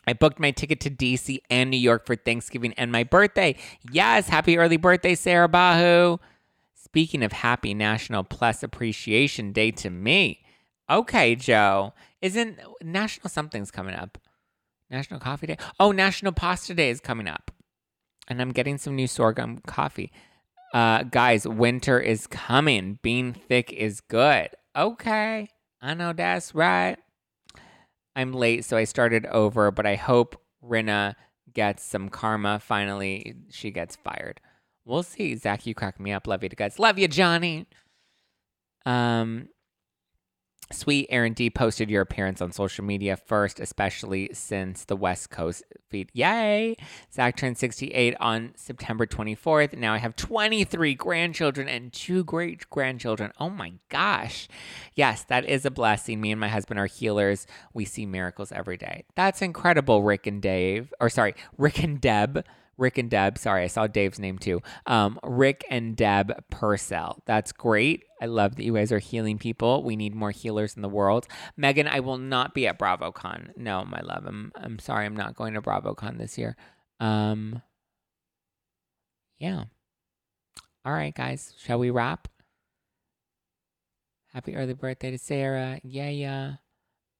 [0.05, 3.55] I booked my ticket to DC and New York for Thanksgiving and my birthday.
[3.91, 6.19] Yes, happy early birthday, Sarah Bahu.
[6.75, 10.43] Speaking of happy National Plus Appreciation Day to me.
[10.87, 11.93] Okay, Joe.
[12.21, 14.17] Isn't National something's coming up?
[14.89, 15.57] National Coffee Day?
[15.79, 17.51] Oh, National Pasta Day is coming up.
[18.27, 20.11] And I'm getting some new sorghum coffee.
[20.73, 22.99] Uh, guys, winter is coming.
[23.01, 24.49] Being thick is good.
[24.75, 25.47] Okay.
[25.81, 26.97] I know that's right.
[28.15, 31.15] I'm late, so I started over, but I hope Rinna
[31.53, 32.59] gets some karma.
[32.59, 34.41] Finally, she gets fired.
[34.85, 35.35] We'll see.
[35.35, 36.27] Zach, you crack me up.
[36.27, 36.79] Love you guys.
[36.79, 37.65] Love you, Johnny.
[38.85, 39.49] Um,
[40.71, 45.63] Sweet Aaron D posted your appearance on social media first, especially since the West Coast
[45.89, 46.11] feed.
[46.13, 46.75] Yay!
[47.11, 49.75] Zach turned 68 on September 24th.
[49.75, 53.31] Now I have 23 grandchildren and two great grandchildren.
[53.39, 54.47] Oh my gosh.
[54.93, 56.21] Yes, that is a blessing.
[56.21, 57.47] Me and my husband are healers.
[57.73, 59.05] We see miracles every day.
[59.15, 60.93] That's incredible, Rick and Dave.
[60.99, 62.45] Or sorry, Rick and Deb.
[62.79, 63.37] Rick and Deb.
[63.37, 64.61] Sorry, I saw Dave's name too.
[64.85, 67.21] Um, Rick and Deb Purcell.
[67.25, 68.03] That's great.
[68.21, 69.83] I love that you guys are healing people.
[69.83, 71.27] We need more healers in the world.
[71.57, 73.51] Megan, I will not be at BravoCon.
[73.57, 74.25] No, my love.
[74.25, 75.05] I'm I'm sorry.
[75.05, 76.55] I'm not going to BravoCon this year.
[76.99, 77.61] Um.
[79.37, 79.65] Yeah.
[80.85, 81.53] All right, guys.
[81.57, 82.27] Shall we wrap?
[84.33, 85.79] Happy early birthday to Sarah.
[85.83, 86.53] Yeah, yeah.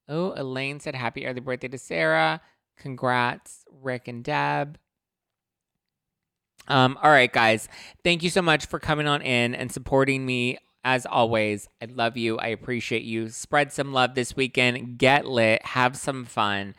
[0.08, 2.42] Oh, Elaine said happy early birthday to Sarah.
[2.78, 4.78] Congrats, Rick and Deb.
[6.70, 7.68] Um, all right, guys.
[8.04, 10.58] Thank you so much for coming on in and supporting me.
[10.86, 12.38] As always, I love you.
[12.38, 13.28] I appreciate you.
[13.30, 14.98] Spread some love this weekend.
[14.98, 15.66] Get lit.
[15.66, 16.74] Have some fun.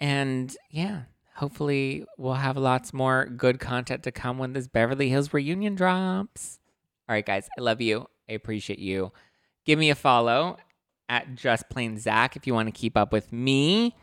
[0.00, 1.02] And yeah,
[1.34, 6.60] hopefully we'll have lots more good content to come when this Beverly Hills reunion drops.
[7.08, 7.48] All right, guys.
[7.58, 8.06] I love you.
[8.28, 9.12] I appreciate you.
[9.66, 10.56] Give me a follow
[11.08, 13.94] at Just Plain Zach if you want to keep up with me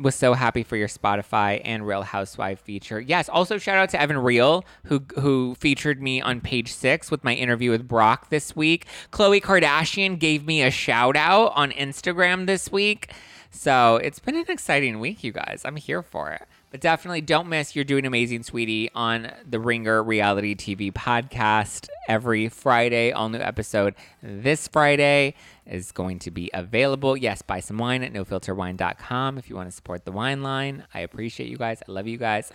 [0.00, 3.00] was so happy for your Spotify and Real Housewife feature.
[3.00, 7.24] Yes, also shout out to Evan Real who who featured me on page six with
[7.24, 8.86] my interview with Brock this week.
[9.12, 13.12] Khloe Kardashian gave me a shout out on Instagram this week.
[13.50, 15.62] So it's been an exciting week, you guys.
[15.64, 16.46] I'm here for it.
[16.70, 22.48] But definitely don't miss You're Doing Amazing, Sweetie on the Ringer Reality TV podcast every
[22.48, 23.10] Friday.
[23.10, 25.34] All new episode this Friday
[25.66, 27.16] is going to be available.
[27.16, 30.84] Yes, buy some wine at nofilterwine.com if you want to support the wine line.
[30.94, 31.82] I appreciate you guys.
[31.88, 32.52] I love you guys.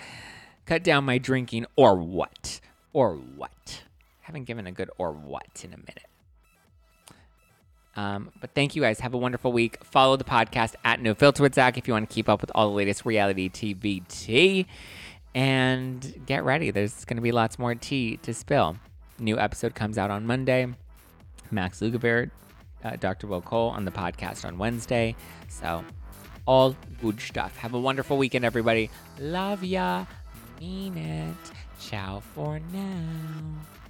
[0.66, 2.62] Cut down my drinking or what?
[2.94, 3.84] Or what?
[4.26, 6.08] haven't given a good or what in a minute.
[7.96, 9.00] Um, but thank you guys.
[9.00, 9.84] Have a wonderful week.
[9.84, 12.52] Follow the podcast at No Filter with Zach if you want to keep up with
[12.54, 14.68] all the latest reality TV tea.
[15.34, 16.72] And get ready.
[16.72, 18.78] There's going to be lots more tea to spill.
[19.20, 20.68] New episode comes out on Monday.
[21.52, 22.32] Max Lugavere,
[22.84, 23.28] uh, Dr.
[23.28, 25.16] Will Cole on the podcast on Wednesday.
[25.48, 25.84] So,
[26.46, 27.58] all good stuff.
[27.58, 28.90] Have a wonderful weekend, everybody.
[29.20, 30.06] Love ya.
[30.60, 31.52] Mean it.
[31.80, 33.85] Ciao for now.